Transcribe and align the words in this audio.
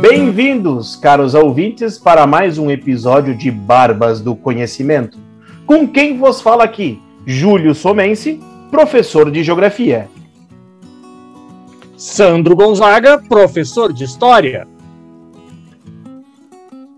Bem-vindos, 0.00 0.96
caros 0.96 1.34
ouvintes, 1.34 1.98
para 1.98 2.26
mais 2.26 2.58
um 2.58 2.70
episódio 2.70 3.34
de 3.36 3.50
Barbas 3.50 4.20
do 4.20 4.34
Conhecimento. 4.34 5.18
Com 5.66 5.86
quem 5.86 6.18
vos 6.18 6.40
fala 6.40 6.64
aqui? 6.64 7.00
Júlio 7.24 7.74
Somense, 7.74 8.40
professor 8.70 9.30
de 9.30 9.42
Geografia. 9.42 10.08
Sandro 11.96 12.56
Gonzaga, 12.56 13.18
professor 13.18 13.92
de 13.92 14.04
História. 14.04 14.66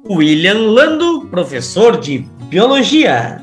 William 0.09 0.71
Lando, 0.71 1.27
professor 1.27 1.99
de 1.99 2.19
Biologia. 2.49 3.43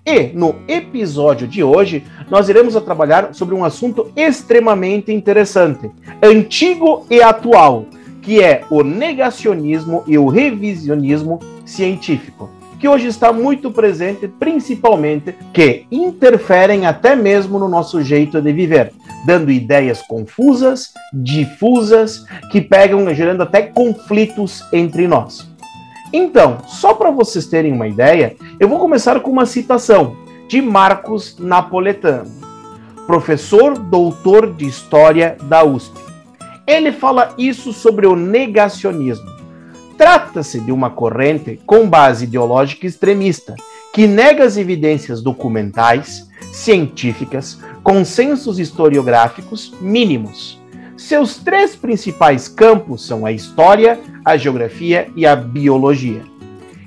E 0.05 0.25
no 0.35 0.57
episódio 0.69 1.49
de 1.49 1.65
hoje, 1.65 2.05
nós 2.29 2.51
iremos 2.51 2.75
trabalhar 2.83 3.33
sobre 3.33 3.55
um 3.55 3.65
assunto 3.65 4.13
extremamente 4.15 5.11
interessante, 5.11 5.91
antigo 6.23 7.07
e 7.09 7.23
atual, 7.23 7.87
que 8.21 8.43
é 8.43 8.65
o 8.71 8.83
negacionismo 8.83 10.05
e 10.07 10.19
o 10.19 10.29
revisionismo 10.29 11.41
científico 11.65 12.51
que 12.83 12.89
hoje 12.89 13.07
está 13.07 13.33
muito 13.33 13.71
presente, 13.71 14.27
principalmente 14.27 15.33
que 15.55 15.87
interferem 15.89 16.85
até 16.85 17.15
mesmo 17.15 17.57
no 17.57 17.69
nosso 17.69 18.03
jeito 18.03 18.43
de 18.43 18.53
viver, 18.53 18.93
dando 19.25 19.53
ideias 19.53 20.03
confusas, 20.03 20.93
difusas, 21.15 22.25
que 22.51 22.61
pegam 22.61 23.15
gerando 23.15 23.45
até 23.45 23.63
conflitos 23.63 24.65
entre 24.73 25.07
nós. 25.07 25.49
Então, 26.13 26.59
só 26.67 26.93
para 26.93 27.13
vocês 27.13 27.47
terem 27.47 27.73
uma 27.73 27.87
ideia, 27.87 28.35
eu 28.59 28.69
vou 28.69 28.81
começar 28.81 29.21
com 29.21 29.31
uma 29.31 29.47
citação 29.47 30.17
de 30.49 30.61
Marcos 30.61 31.39
Napoletano, 31.39 32.33
professor 33.07 33.79
doutor 33.79 34.55
de 34.55 34.67
História 34.67 35.37
da 35.45 35.63
USP. 35.63 35.97
Ele 36.67 36.91
fala 36.91 37.33
isso 37.39 37.73
sobre 37.73 38.09
o 38.09 38.17
negacionismo 38.17 39.42
Trata-se 39.97 40.61
de 40.61 40.73
uma 40.73 40.91
corrente 40.91 41.61
com 41.67 41.89
base 41.89 42.25
ideológica 42.25 42.87
extremista, 42.87 43.55
que 43.93 44.07
nega 44.07 44.45
as 44.45 44.57
evidências 44.57 45.23
documentais, 45.23 46.29
científicas, 46.53 47.61
consensos 47.83 48.59
historiográficos 48.59 49.75
mínimos. 49.81 50.61
Seus 50.97 51.37
três 51.37 51.75
principais 51.75 52.49
campos 52.49 53.07
são 53.07 53.27
a 53.27 53.33
história, 53.33 53.99
a 54.25 54.37
geografia 54.37 55.09
e 55.17 55.27
a 55.27 55.35
biologia. 55.35 56.23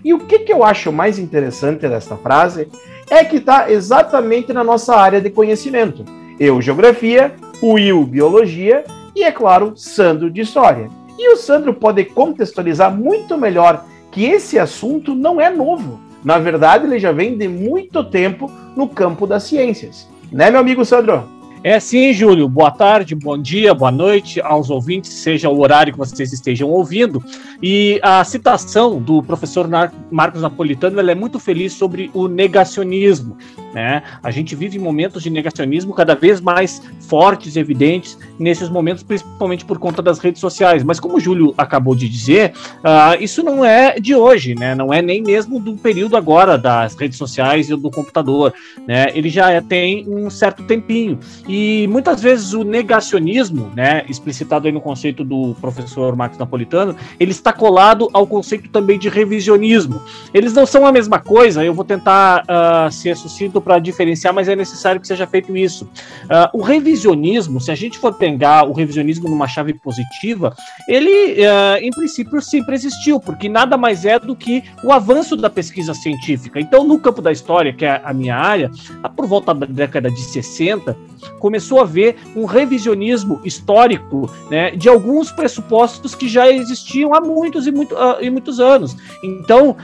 E 0.04 0.14
o 0.14 0.20
que, 0.20 0.40
que 0.40 0.54
eu 0.54 0.64
acho 0.64 0.92
mais 0.92 1.20
interessante 1.20 1.88
desta 1.88 2.16
frase 2.16 2.68
é 3.10 3.24
que 3.24 3.38
está 3.38 3.72
exatamente 3.72 4.54
na 4.54 4.64
nossa 4.64 4.96
área 4.96 5.20
de 5.20 5.30
conhecimento. 5.30 6.06
Eu, 6.40 6.62
geografia, 6.62 7.34
Will, 7.62 8.04
biologia 8.06 8.84
e, 9.16 9.24
é 9.24 9.32
claro, 9.32 9.74
Sandro, 9.76 10.30
de 10.30 10.42
história. 10.42 10.90
E 11.18 11.30
o 11.32 11.38
Sandro 11.38 11.74
pode 11.74 12.04
contextualizar 12.06 12.94
muito 12.94 13.38
melhor 13.38 13.86
que 14.12 14.26
esse 14.26 14.60
assunto 14.60 15.16
não 15.16 15.40
é 15.40 15.50
novo. 15.50 16.00
Na 16.24 16.40
verdade, 16.40 16.86
ele 16.86 17.00
já 17.00 17.12
vem 17.12 17.38
de 17.38 17.48
muito 17.48 18.04
tempo 18.04 18.52
no 18.76 18.88
campo 18.88 19.28
das 19.28 19.44
ciências. 19.44 20.10
Né, 20.32 20.50
meu 20.50 20.60
amigo 20.60 20.84
Sandro? 20.84 21.36
É 21.64 21.80
sim, 21.80 22.14
Júlio. 22.14 22.48
Boa 22.48 22.70
tarde, 22.70 23.16
bom 23.16 23.42
dia, 23.42 23.74
boa 23.74 23.92
noite 23.92 24.40
aos 24.40 24.70
ouvintes, 24.70 25.12
seja 25.12 25.50
o 25.50 25.60
horário 25.60 25.92
que 25.92 25.98
vocês 25.98 26.32
estejam 26.32 26.70
ouvindo. 26.70 27.24
E 27.60 28.00
a 28.04 28.24
citação 28.24 29.02
do 29.02 29.24
professor 29.24 29.68
Marcos 30.12 30.44
Napolitano 30.44 31.00
é 31.00 31.16
muito 31.16 31.40
feliz 31.40 31.74
sobre 31.74 32.12
o 32.14 32.28
negacionismo. 32.28 33.36
Né? 33.76 34.02
A 34.24 34.32
gente 34.32 34.56
vive 34.56 34.80
momentos 34.80 35.22
de 35.22 35.30
negacionismo 35.30 35.94
cada 35.94 36.16
vez 36.16 36.40
mais 36.40 36.82
fortes 37.10 37.58
e 37.58 37.60
evidentes 37.60 38.18
nesses 38.40 38.70
momentos, 38.70 39.04
principalmente 39.04 39.66
por 39.66 39.78
conta 39.78 40.02
das 40.02 40.18
redes 40.18 40.40
sociais. 40.40 40.82
Mas 40.82 40.98
como 40.98 41.18
o 41.18 41.20
Júlio 41.20 41.54
acabou 41.58 41.94
de 41.94 42.08
dizer, 42.08 42.54
uh, 42.78 43.22
isso 43.22 43.44
não 43.44 43.66
é 43.66 44.00
de 44.00 44.16
hoje, 44.16 44.56
né? 44.56 44.74
não 44.74 44.94
é 44.94 45.02
nem 45.02 45.22
mesmo 45.22 45.60
do 45.60 45.76
período 45.76 46.16
agora 46.16 46.58
das 46.58 46.96
redes 46.96 47.18
sociais 47.18 47.70
e 47.70 47.76
do 47.76 47.92
computador. 47.92 48.54
Né? 48.88 49.08
Ele 49.14 49.28
já 49.28 49.62
tem 49.62 50.08
um 50.08 50.30
certo 50.30 50.64
tempinho. 50.64 51.20
E 51.46 51.86
muitas 51.90 52.22
vezes 52.22 52.54
o 52.54 52.64
negacionismo, 52.64 53.74
né, 53.76 54.06
explicitado 54.08 54.68
aí 54.68 54.72
no 54.72 54.80
conceito 54.80 55.22
do 55.26 55.54
professor 55.60 56.16
Marcos 56.16 56.40
Napolitano, 56.40 56.96
ele 57.20 57.32
está 57.32 57.52
colado 57.52 58.10
ao 58.14 58.26
conceito 58.26 58.70
também 58.70 58.98
de 58.98 59.10
revisionismo. 59.10 60.02
Eles 60.34 60.54
não 60.54 60.66
são 60.66 60.88
a 60.88 60.94
mesma 60.94 61.20
coisa, 61.20 61.66
eu 61.66 61.74
vou 61.74 61.84
tentar 61.84 62.44
uh, 62.44 62.90
ser 62.90 63.18
sucinto 63.18 63.65
para 63.66 63.80
diferenciar, 63.80 64.32
mas 64.32 64.48
é 64.48 64.56
necessário 64.56 65.02
que 65.02 65.08
seja 65.08 65.26
feito 65.26 65.58
isso. 65.58 65.86
Uh, 66.26 66.60
o 66.60 66.62
revisionismo, 66.62 67.60
se 67.60 67.72
a 67.72 67.76
gente 67.76 67.98
for 67.98 68.14
pegar 68.14 68.70
o 68.70 68.72
revisionismo 68.74 69.28
numa 69.28 69.48
chave 69.48 69.74
positiva, 69.74 70.56
ele, 70.88 71.34
uh, 71.42 71.82
em 71.82 71.90
princípio, 71.90 72.40
sempre 72.40 72.76
existiu, 72.76 73.20
porque 73.20 73.50
nada 73.50 73.76
mais 73.76 74.06
é 74.06 74.20
do 74.20 74.36
que 74.36 74.64
o 74.84 74.94
avanço 74.94 75.36
da 75.36 75.50
pesquisa 75.50 75.96
científica. 75.96 76.60
Então, 76.60 76.84
no 76.84 77.00
campo 77.00 77.24
da 77.24 77.32
história, 77.32 77.74
que 77.74 77.84
é 77.84 78.00
a 78.04 78.14
minha 78.14 78.36
área, 78.36 78.70
por 79.16 79.26
volta 79.26 79.52
da 79.52 79.66
década 79.66 80.12
de 80.12 80.22
60, 80.22 80.96
começou 81.40 81.80
a 81.80 81.84
haver 81.84 82.18
um 82.36 82.46
revisionismo 82.46 83.42
histórico 83.44 84.30
né, 84.52 84.72
de 84.72 84.88
alguns 84.88 85.32
pressupostos 85.32 86.14
que 86.14 86.28
já 86.28 86.52
existiam 86.52 87.16
há 87.16 87.22
muitos 87.22 87.66
e, 87.66 87.72
muito, 87.72 87.96
uh, 87.96 88.22
e 88.22 88.30
muitos 88.30 88.60
anos. 88.60 88.96
Então, 89.24 89.76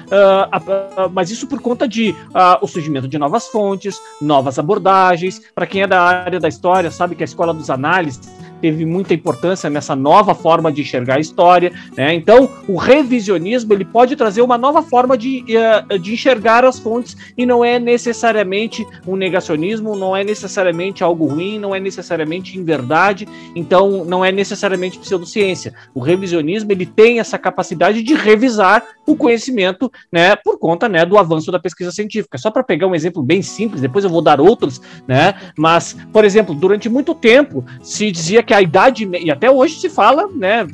mas 1.13 1.31
isso 1.31 1.47
por 1.47 1.59
conta 1.61 1.87
de 1.87 2.15
o 2.61 2.67
surgimento 2.67 3.07
de 3.07 3.17
novas 3.17 3.47
fontes 3.47 3.70
fontes, 3.71 4.01
novas 4.21 4.59
abordagens. 4.59 5.41
Para 5.55 5.65
quem 5.65 5.83
é 5.83 5.87
da 5.87 6.01
área 6.01 6.39
da 6.39 6.47
história, 6.47 6.91
sabe 6.91 7.15
que 7.15 7.23
a 7.23 7.25
escola 7.25 7.53
dos 7.53 7.69
análises 7.69 8.29
teve 8.61 8.85
muita 8.85 9.13
importância 9.13 9.69
nessa 9.69 9.95
nova 9.95 10.35
forma 10.35 10.72
de 10.72 10.81
enxergar 10.81 11.16
a 11.16 11.19
história. 11.19 11.72
Né? 11.97 12.13
Então, 12.13 12.49
o 12.67 12.77
revisionismo 12.77 13.73
ele 13.73 13.85
pode 13.85 14.16
trazer 14.16 14.41
uma 14.41 14.57
nova 14.57 14.81
forma 14.81 15.17
de, 15.17 15.44
uh, 15.89 15.99
de 15.99 16.13
enxergar 16.13 16.63
as 16.63 16.79
fontes 16.79 17.17
e 17.38 17.45
não 17.45 17.66
é 17.66 17.79
necessariamente 17.79 18.85
um 19.07 19.16
negacionismo, 19.16 19.95
não 19.95 20.16
é 20.16 20.23
necessariamente 20.23 21.03
algo 21.03 21.25
ruim, 21.25 21.57
não 21.57 21.73
é 21.73 21.79
necessariamente 21.79 22.57
inverdade, 22.57 23.27
então 23.55 24.05
não 24.05 24.23
é 24.23 24.31
necessariamente 24.31 24.99
pseudociência. 24.99 25.73
O 25.93 25.99
revisionismo 25.99 26.72
ele 26.72 26.85
tem 26.85 27.19
essa 27.19 27.38
capacidade 27.38 28.03
de 28.03 28.13
revisar 28.13 28.83
o 29.05 29.16
conhecimento, 29.16 29.91
né, 30.11 30.35
por 30.35 30.57
conta, 30.59 30.88
né, 30.88 31.05
do 31.05 31.17
avanço 31.17 31.51
da 31.51 31.59
pesquisa 31.59 31.91
científica. 31.91 32.38
Só 32.38 32.51
para 32.51 32.63
pegar 32.63 32.88
um 32.88 32.95
exemplo 32.95 33.23
bem 33.23 33.41
simples, 33.41 33.81
depois 33.81 34.03
eu 34.05 34.09
vou 34.09 34.22
dar 34.22 34.39
outros, 34.39 34.81
né? 35.07 35.35
Mas, 35.57 35.97
por 36.13 36.23
exemplo, 36.23 36.53
durante 36.53 36.88
muito 36.88 37.16
tempo 37.16 37.66
se 37.81 38.11
dizia 38.11 38.43
que 38.43 38.50
que 38.51 38.56
a 38.56 38.62
idade, 38.62 39.09
e 39.13 39.31
até 39.31 39.50
hoje 39.50 39.79
se 39.79 39.89
fala, 39.89 40.28
né, 40.28 40.67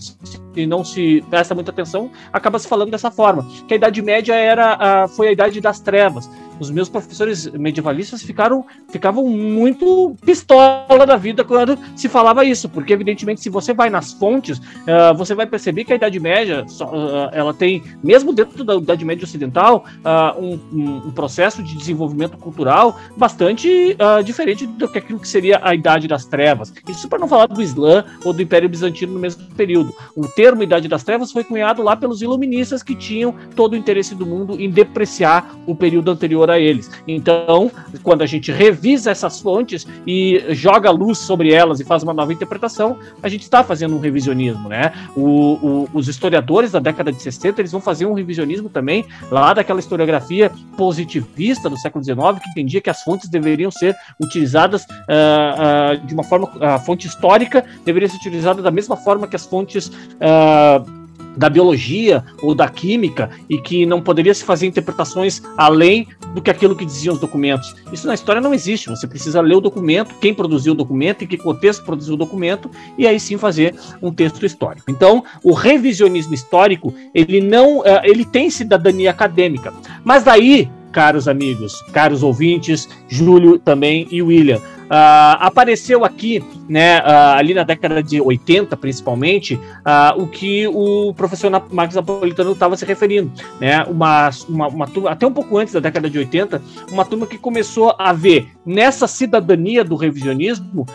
não 0.66 0.84
se 0.84 1.24
presta 1.30 1.54
muita 1.54 1.72
atenção, 1.72 2.10
acaba 2.32 2.58
se 2.58 2.68
falando 2.68 2.92
dessa 2.92 3.12
forma, 3.12 3.46
que 3.68 3.74
a 3.74 3.78
idade 3.78 4.02
média 4.02 4.34
era 4.34 4.74
a, 4.80 5.08
foi 5.08 5.28
a 5.28 5.32
idade 5.32 5.60
das 5.62 5.80
trevas 5.80 6.30
os 6.60 6.72
meus 6.72 6.90
professores 6.90 7.48
medievalistas 7.52 8.22
ficaram, 8.22 8.66
ficavam 8.90 9.28
muito 9.28 10.16
pistola 10.26 11.06
da 11.06 11.16
vida 11.16 11.44
quando 11.44 11.78
se 11.96 12.10
falava 12.10 12.44
isso, 12.44 12.70
porque 12.70 12.94
evidentemente 12.94 13.42
se 13.42 13.50
você 13.50 13.74
vai 13.74 13.90
nas 13.90 14.14
fontes, 14.14 14.58
uh, 14.58 15.16
você 15.16 15.36
vai 15.36 15.46
perceber 15.46 15.84
que 15.84 15.94
a 15.94 15.96
Idade 15.96 16.20
Média, 16.20 16.66
uh, 16.82 17.30
ela 17.32 17.54
tem, 17.54 17.84
mesmo 18.04 18.34
dentro 18.34 18.64
da 18.64 18.76
Idade 18.76 19.06
Média 19.06 19.24
Ocidental, 19.24 19.86
uh, 20.00 20.42
um, 20.42 21.08
um, 21.08 21.12
processo 21.12 21.64
de 21.64 21.76
desenvolvimento 21.76 22.38
cultural 22.38 23.00
bastante 23.16 23.98
diferente 24.24 24.66
do 24.66 24.88
que 24.88 24.98
aquilo 24.98 25.20
que 25.20 25.28
seria 25.28 25.60
a 25.64 25.74
Idade 25.74 26.08
das 26.08 26.26
Trevas. 26.26 26.74
Isso 26.88 27.08
para 27.08 27.20
não 27.20 27.28
falar 27.28 27.48
do 27.48 27.62
Islã 27.62 28.06
ou 28.24 28.34
do 28.34 28.42
Império 28.42 28.70
Bizantino 28.70 29.14
no 29.14 29.20
mesmo 29.20 29.44
período. 29.56 29.94
O 30.16 30.28
termo 30.48 30.64
Idade 30.64 30.88
das 30.88 31.04
Trevas 31.04 31.30
foi 31.30 31.44
cunhado 31.44 31.84
lá 31.84 31.94
pelos 31.94 32.22
iluministas 32.22 32.82
que 32.82 32.96
tinham 32.96 33.36
todo 33.54 33.74
o 33.74 33.76
interesse 33.76 34.16
do 34.16 34.26
mundo 34.26 34.56
em 34.58 34.70
depreciar 34.70 35.54
o 35.66 35.76
período 35.76 36.10
anterior 36.10 36.50
a 36.50 36.58
eles. 36.58 36.90
Então, 37.06 37.70
quando 38.02 38.22
a 38.22 38.26
gente 38.26 38.50
revisa 38.50 39.12
essas 39.12 39.42
fontes 39.42 39.86
e 40.06 40.42
joga 40.52 40.90
luz 40.90 41.18
sobre 41.18 41.52
elas 41.52 41.82
e 41.82 41.84
faz 41.84 42.02
uma 42.02 42.14
nova 42.14 42.32
interpretação, 42.32 42.98
a 43.22 43.28
gente 43.28 43.42
está 43.42 43.62
fazendo 43.62 43.94
um 43.94 44.00
revisionismo, 44.00 44.70
né? 44.70 44.94
O, 45.18 45.26
o, 45.26 45.90
os 45.94 46.08
historiadores 46.08 46.72
da 46.72 46.80
década 46.80 47.12
de 47.12 47.22
60 47.22 47.60
eles 47.60 47.74
vão 47.74 47.82
fazer 47.82 48.06
um 48.06 48.14
revisionismo 48.14 48.70
também 48.70 49.04
lá 49.30 49.54
daquela 49.54 49.82
historiografia 49.82 50.50
positivista 50.78 51.70
do 51.70 51.78
século 51.78 52.02
XIX 52.02 52.18
que 52.42 52.50
entendia 52.52 52.80
que 52.80 52.90
as 52.90 53.04
fontes 53.04 53.28
deveriam 53.28 53.70
ser 53.70 53.94
utilizadas 54.18 54.84
uh, 54.84 55.98
uh, 56.02 56.06
de 56.08 56.14
uma 56.14 56.24
forma, 56.24 56.50
a 56.62 56.80
fonte 56.80 57.06
histórica 57.06 57.66
deveria 57.84 58.08
ser 58.08 58.16
utilizada 58.16 58.62
da 58.62 58.72
mesma 58.72 58.96
forma 58.96 59.28
que 59.28 59.36
as 59.36 59.46
fontes 59.46 59.88
uh, 59.88 60.37
da 61.38 61.50
biologia 61.50 62.24
ou 62.42 62.56
da 62.56 62.68
química 62.68 63.30
e 63.48 63.60
que 63.60 63.86
não 63.86 64.02
poderia 64.02 64.34
se 64.34 64.44
fazer 64.44 64.66
interpretações 64.66 65.42
além 65.56 66.08
do 66.34 66.42
que 66.42 66.50
aquilo 66.50 66.76
que 66.76 66.84
diziam 66.84 67.14
os 67.14 67.20
documentos. 67.20 67.76
Isso 67.94 68.08
na 68.08 68.16
história 68.16 68.42
não 68.42 68.54
existe. 68.54 68.90
Você 68.90 69.08
precisa 69.08 69.40
ler 69.40 69.56
o 69.56 69.62
documento, 69.62 70.16
quem 70.20 70.34
produziu 70.34 70.74
o 70.74 70.76
documento, 70.76 71.24
em 71.24 71.28
que 71.28 71.38
contexto 71.38 71.86
produziu 71.86 72.16
o 72.16 72.18
documento 72.18 72.70
e 72.98 73.08
aí 73.08 73.20
sim 73.20 73.38
fazer 73.38 73.76
um 74.02 74.12
texto 74.12 74.46
histórico. 74.46 74.90
Então, 74.90 75.24
o 75.44 75.54
revisionismo 75.54 76.34
histórico 76.34 76.94
ele 77.14 77.40
não, 77.40 77.86
eh, 77.86 78.02
ele 78.04 78.26
tem 78.26 78.50
cidadania 78.50 79.12
acadêmica, 79.12 79.74
mas 80.04 80.24
daí 80.24 80.70
caros 80.98 81.28
amigos, 81.28 81.84
caros 81.94 82.24
ouvintes, 82.24 82.90
Júlio 83.08 83.60
também 83.60 84.08
e 84.10 84.20
William. 84.20 84.58
Uh, 84.58 85.38
apareceu 85.40 86.04
aqui, 86.04 86.44
né, 86.68 87.02
uh, 87.02 87.38
ali 87.38 87.54
na 87.54 87.62
década 87.62 88.02
de 88.02 88.20
80, 88.20 88.76
principalmente, 88.78 89.54
uh, 89.54 90.20
o 90.20 90.26
que 90.26 90.68
o 90.68 91.14
professor 91.14 91.52
Marcos 91.70 91.96
Napolitano 91.96 92.54
estava 92.54 92.76
se 92.76 92.84
referindo, 92.84 93.32
né, 93.60 93.84
uma, 93.84 94.32
uma, 94.50 94.68
uma, 94.70 94.88
turma, 94.88 95.12
até 95.12 95.28
um 95.28 95.34
pouco 95.34 95.56
antes 95.60 95.72
da 95.72 95.80
década 95.80 96.10
de 96.10 96.18
80, 96.18 96.60
uma 96.92 97.06
turma 97.06 97.28
que 97.28 97.38
começou 97.38 97.94
a 98.00 98.12
ver 98.12 98.48
nessa 98.66 99.06
cidadania 99.06 99.84
do 99.84 99.96
revisionismo 99.96 100.88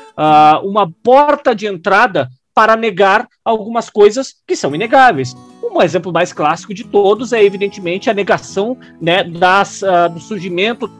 uma 0.64 0.90
porta 1.02 1.54
de 1.54 1.66
entrada 1.66 2.28
para 2.52 2.76
negar 2.76 3.28
algumas 3.44 3.88
coisas 3.88 4.34
que 4.46 4.56
são 4.56 4.74
inegáveis. 4.74 5.34
Um 5.72 5.80
exemplo 5.80 6.12
mais 6.12 6.32
clássico 6.34 6.74
de 6.74 6.84
todos 6.84 7.32
é, 7.32 7.42
evidentemente, 7.42 8.10
a 8.10 8.14
negação 8.14 8.76
né, 9.00 9.24
das, 9.24 9.80
uh, 9.80 10.08
do 10.12 10.20
surgimento 10.20 10.90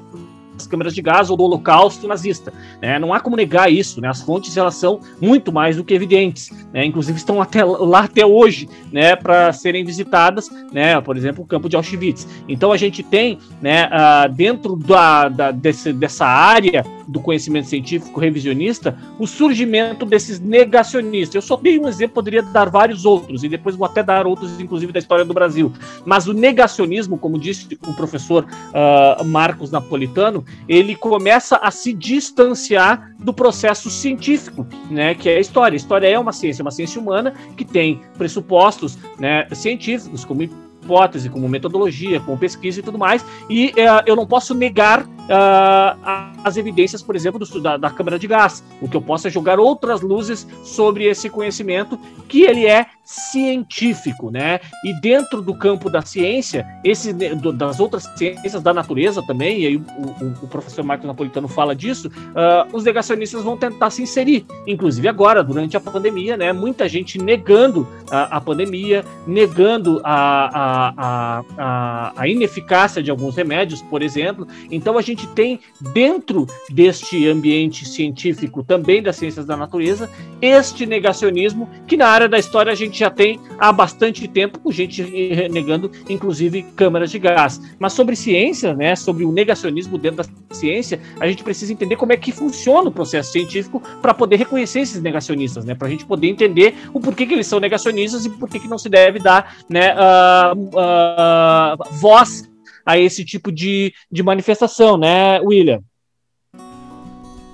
das 0.54 0.66
câmeras 0.66 0.94
de 0.94 1.02
gás 1.02 1.30
ou 1.30 1.36
do 1.36 1.44
holocausto 1.44 2.06
nazista. 2.06 2.52
Né? 2.80 2.98
Não 2.98 3.12
há 3.12 3.20
como 3.20 3.36
negar 3.36 3.70
isso, 3.70 4.00
né? 4.00 4.08
as 4.08 4.22
fontes 4.22 4.56
elas 4.56 4.74
são 4.74 5.00
muito 5.20 5.52
mais 5.52 5.76
do 5.76 5.84
que 5.84 5.94
evidentes, 5.94 6.50
né? 6.72 6.84
inclusive 6.84 7.18
estão 7.18 7.40
até 7.40 7.64
lá 7.64 8.00
até 8.00 8.24
hoje 8.24 8.68
né, 8.92 9.16
para 9.16 9.52
serem 9.52 9.84
visitadas, 9.84 10.50
né? 10.72 11.00
por 11.00 11.16
exemplo, 11.16 11.44
o 11.44 11.46
campo 11.46 11.68
de 11.68 11.76
Auschwitz. 11.76 12.26
Então 12.48 12.72
a 12.72 12.76
gente 12.76 13.02
tem 13.02 13.38
né, 13.60 13.86
uh, 13.86 14.32
dentro 14.32 14.76
da, 14.76 15.28
da 15.28 15.50
desse, 15.50 15.92
dessa 15.92 16.26
área 16.26 16.84
do 17.06 17.20
conhecimento 17.20 17.68
científico 17.68 18.18
revisionista 18.18 18.96
o 19.18 19.26
surgimento 19.26 20.04
desses 20.06 20.40
negacionistas. 20.40 21.34
Eu 21.34 21.42
só 21.42 21.56
dei 21.56 21.78
um 21.78 21.88
exemplo, 21.88 22.14
poderia 22.14 22.42
dar 22.42 22.70
vários 22.70 23.04
outros, 23.04 23.44
e 23.44 23.48
depois 23.48 23.76
vou 23.76 23.86
até 23.86 24.02
dar 24.02 24.26
outros, 24.26 24.58
inclusive 24.60 24.92
da 24.92 24.98
história 24.98 25.24
do 25.24 25.34
Brasil. 25.34 25.72
Mas 26.04 26.26
o 26.26 26.32
negacionismo, 26.32 27.18
como 27.18 27.38
disse 27.38 27.78
o 27.86 27.94
professor 27.94 28.44
uh, 28.44 29.24
Marcos 29.24 29.70
Napolitano, 29.70 30.41
ele 30.68 30.94
começa 30.94 31.56
a 31.56 31.70
se 31.70 31.92
distanciar 31.92 33.14
do 33.18 33.32
processo 33.32 33.90
científico, 33.90 34.66
né, 34.90 35.14
que 35.14 35.28
é 35.28 35.36
a 35.36 35.40
história. 35.40 35.74
A 35.74 35.76
história 35.76 36.06
é 36.06 36.18
uma 36.18 36.32
ciência, 36.32 36.62
uma 36.62 36.70
ciência 36.70 37.00
humana 37.00 37.34
que 37.56 37.64
tem 37.64 38.00
pressupostos 38.16 38.98
né, 39.18 39.46
científicos, 39.52 40.24
como 40.24 40.42
hipótese, 40.42 41.30
como 41.30 41.48
metodologia, 41.48 42.20
como 42.20 42.36
pesquisa 42.36 42.80
e 42.80 42.82
tudo 42.82 42.98
mais, 42.98 43.24
e 43.48 43.68
uh, 43.68 44.02
eu 44.04 44.16
não 44.16 44.26
posso 44.26 44.54
negar 44.54 45.04
uh, 45.04 46.32
as 46.44 46.56
evidências, 46.56 47.02
por 47.02 47.14
exemplo, 47.14 47.38
do, 47.38 47.60
da, 47.60 47.76
da 47.76 47.90
câmara 47.90 48.18
de 48.18 48.26
gás. 48.26 48.64
O 48.80 48.88
que 48.88 48.96
eu 48.96 49.02
posso 49.02 49.28
é 49.28 49.30
jogar 49.30 49.60
outras 49.60 50.00
luzes 50.00 50.46
sobre 50.64 51.04
esse 51.04 51.30
conhecimento 51.30 51.98
que 52.28 52.42
ele 52.42 52.66
é 52.66 52.86
científico, 53.12 54.30
né? 54.30 54.60
E 54.84 54.98
dentro 55.00 55.42
do 55.42 55.54
campo 55.54 55.90
da 55.90 56.02
ciência, 56.02 56.66
esse, 56.82 57.12
do, 57.12 57.52
das 57.52 57.78
outras 57.78 58.04
ciências 58.16 58.62
da 58.62 58.72
natureza 58.72 59.22
também, 59.26 59.60
e 59.60 59.66
aí 59.66 59.76
o, 59.76 59.80
o, 59.80 60.34
o 60.42 60.48
professor 60.48 60.84
Marcos 60.84 61.06
Napolitano 61.06 61.48
fala 61.48 61.74
disso, 61.74 62.08
uh, 62.08 62.74
os 62.76 62.84
negacionistas 62.84 63.42
vão 63.42 63.56
tentar 63.56 63.90
se 63.90 64.02
inserir, 64.02 64.46
inclusive 64.66 65.06
agora, 65.08 65.42
durante 65.44 65.76
a 65.76 65.80
pandemia, 65.80 66.36
né? 66.36 66.52
Muita 66.52 66.88
gente 66.88 67.18
negando 67.18 67.86
a, 68.10 68.36
a 68.36 68.40
pandemia, 68.40 69.04
negando 69.26 70.00
a, 70.04 71.42
a, 71.58 72.12
a 72.16 72.28
ineficácia 72.28 73.02
de 73.02 73.10
alguns 73.10 73.36
remédios, 73.36 73.82
por 73.82 74.02
exemplo. 74.02 74.46
Então 74.70 74.96
a 74.96 75.02
gente 75.02 75.26
tem 75.28 75.60
dentro 75.80 76.46
deste 76.70 77.26
ambiente 77.28 77.86
científico, 77.86 78.62
também 78.62 79.02
das 79.02 79.16
ciências 79.16 79.44
da 79.44 79.56
natureza, 79.56 80.10
este 80.40 80.86
negacionismo 80.86 81.68
que 81.86 81.96
na 81.96 82.08
área 82.08 82.28
da 82.28 82.38
história 82.38 82.72
a 82.72 82.74
gente 82.74 83.01
já 83.02 83.10
tem 83.10 83.40
há 83.58 83.72
bastante 83.72 84.26
tempo, 84.28 84.58
com 84.58 84.70
gente 84.70 85.02
negando, 85.50 85.90
inclusive, 86.08 86.62
câmaras 86.76 87.10
de 87.10 87.18
gás. 87.18 87.60
Mas 87.78 87.92
sobre 87.92 88.16
ciência, 88.16 88.74
né, 88.74 88.94
sobre 88.96 89.24
o 89.24 89.32
negacionismo 89.32 89.98
dentro 89.98 90.24
da 90.24 90.54
ciência, 90.54 91.00
a 91.20 91.26
gente 91.26 91.42
precisa 91.42 91.72
entender 91.72 91.96
como 91.96 92.12
é 92.12 92.16
que 92.16 92.32
funciona 92.32 92.88
o 92.88 92.92
processo 92.92 93.32
científico 93.32 93.82
para 94.00 94.14
poder 94.14 94.36
reconhecer 94.36 94.80
esses 94.80 95.02
negacionistas, 95.02 95.64
né, 95.64 95.74
para 95.74 95.88
a 95.88 95.90
gente 95.90 96.06
poder 96.06 96.28
entender 96.28 96.74
o 96.94 97.00
porquê 97.00 97.26
que 97.26 97.34
eles 97.34 97.46
são 97.46 97.58
negacionistas 97.60 98.24
e 98.24 98.30
por 98.30 98.48
que 98.48 98.68
não 98.68 98.78
se 98.78 98.88
deve 98.88 99.18
dar 99.18 99.56
né, 99.68 99.94
uh, 99.94 100.56
uh, 100.56 101.98
voz 101.98 102.48
a 102.86 102.98
esse 102.98 103.24
tipo 103.24 103.50
de, 103.50 103.92
de 104.10 104.22
manifestação, 104.22 104.96
né, 104.96 105.40
William? 105.40 105.80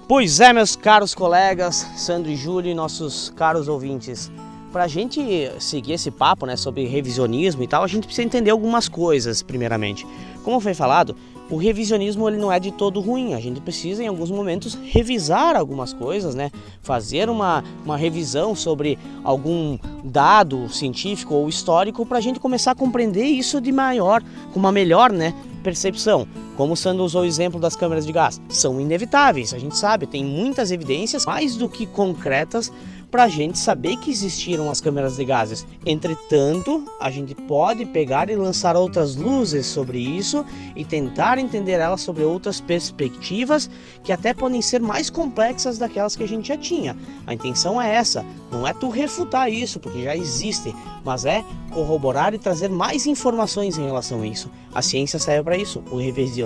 Pois 0.09 0.41
é, 0.41 0.55
meus 0.55 0.75
caros 0.75 1.15
colegas, 1.15 1.87
Sandro 1.97 2.31
e 2.31 2.37
Júlio 2.37 2.75
nossos 2.75 3.29
caros 3.37 3.69
ouvintes. 3.69 4.31
Para 4.79 4.85
a 4.85 4.87
gente 4.87 5.51
seguir 5.59 5.95
esse 5.95 6.09
papo 6.09 6.47
né, 6.47 6.55
sobre 6.55 6.87
revisionismo 6.87 7.65
e 7.65 7.67
tal, 7.67 7.83
a 7.83 7.89
gente 7.89 8.05
precisa 8.05 8.25
entender 8.25 8.53
algumas 8.53 8.89
coisas, 8.89 9.43
primeiramente. 9.43 10.07
Como 10.45 10.61
foi 10.61 10.73
falado, 10.73 11.17
o 11.51 11.57
revisionismo 11.57 12.29
ele 12.29 12.37
não 12.37 12.53
é 12.53 12.61
de 12.61 12.71
todo 12.71 13.01
ruim. 13.01 13.35
A 13.35 13.41
gente 13.41 13.61
precisa, 13.61 14.05
em 14.05 14.07
alguns 14.07 14.31
momentos, 14.31 14.79
revisar 14.85 15.57
algumas 15.57 15.93
coisas, 15.93 16.37
né? 16.37 16.53
fazer 16.81 17.29
uma, 17.29 17.65
uma 17.85 17.97
revisão 17.97 18.55
sobre 18.55 18.97
algum 19.25 19.77
dado 20.05 20.69
científico 20.69 21.35
ou 21.35 21.49
histórico 21.49 22.07
para 22.07 22.19
a 22.19 22.21
gente 22.21 22.39
começar 22.39 22.71
a 22.71 22.77
compreender 22.77 23.25
isso 23.25 23.61
de 23.61 23.73
maior, 23.73 24.23
com 24.53 24.61
uma 24.61 24.71
melhor 24.71 25.11
né, 25.11 25.35
percepção. 25.61 26.25
Como 26.59 26.73
o 26.73 26.77
Sandro 26.77 27.05
usou 27.05 27.23
o 27.23 27.25
exemplo 27.25 27.61
das 27.61 27.77
câmeras 27.77 28.05
de 28.05 28.11
gás, 28.11 28.41
são 28.49 28.81
inevitáveis, 28.81 29.55
a 29.55 29.59
gente 29.59 29.79
sabe, 29.79 30.09
tem 30.09 30.25
muitas 30.25 30.73
evidências 30.73 31.25
mais 31.25 31.55
do 31.55 31.69
que 31.69 31.87
concretas 31.87 32.73
para 33.11 33.25
a 33.25 33.29
gente 33.29 33.59
saber 33.59 33.97
que 33.97 34.11
existiram 34.11 34.71
as 34.71 34.81
câmeras 34.81 35.17
de 35.17 35.25
gases. 35.25 35.67
Entretanto, 35.87 36.85
a 37.01 37.11
gente 37.11 37.35
pode 37.35 37.87
pegar 37.87 38.29
e 38.29 38.37
lançar 38.37 38.77
outras 38.77 39.17
luzes 39.17 39.67
sobre 39.67 39.99
isso 39.99 40.45
e 40.77 40.85
tentar 40.85 41.39
entender 41.39 41.73
elas 41.73 42.01
sobre 42.01 42.23
outras 42.23 42.61
perspectivas 42.61 43.71
que 44.03 44.13
até 44.13 44.35
podem 44.35 44.61
ser 44.61 44.81
mais 44.81 45.09
complexas 45.09 45.79
daquelas 45.79 46.17
que 46.17 46.23
a 46.23 46.29
gente 46.29 46.49
já 46.49 46.57
tinha. 46.57 46.97
A 47.27 47.33
intenção 47.33 47.81
é 47.81 47.95
essa, 47.95 48.25
não 48.51 48.67
é 48.67 48.75
tu 48.75 48.89
refutar 48.89 49.51
isso, 49.51 49.81
porque 49.81 50.03
já 50.03 50.17
existe, 50.17 50.75
mas 51.05 51.25
é 51.25 51.45
corroborar 51.71 52.35
e 52.35 52.39
trazer 52.39 52.69
mais 52.69 53.07
informações 53.07 53.79
em 53.79 53.85
relação 53.85 54.21
a 54.21 54.27
isso. 54.27 54.51
A 54.75 54.83
ciência 54.83 55.19
serve 55.19 55.45
para 55.45 55.57
isso, 55.57 55.83
o 55.91 55.97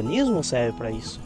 revisionismo 0.03 0.43
serve 0.43 0.77
para 0.77 0.91
isso. 0.91 1.21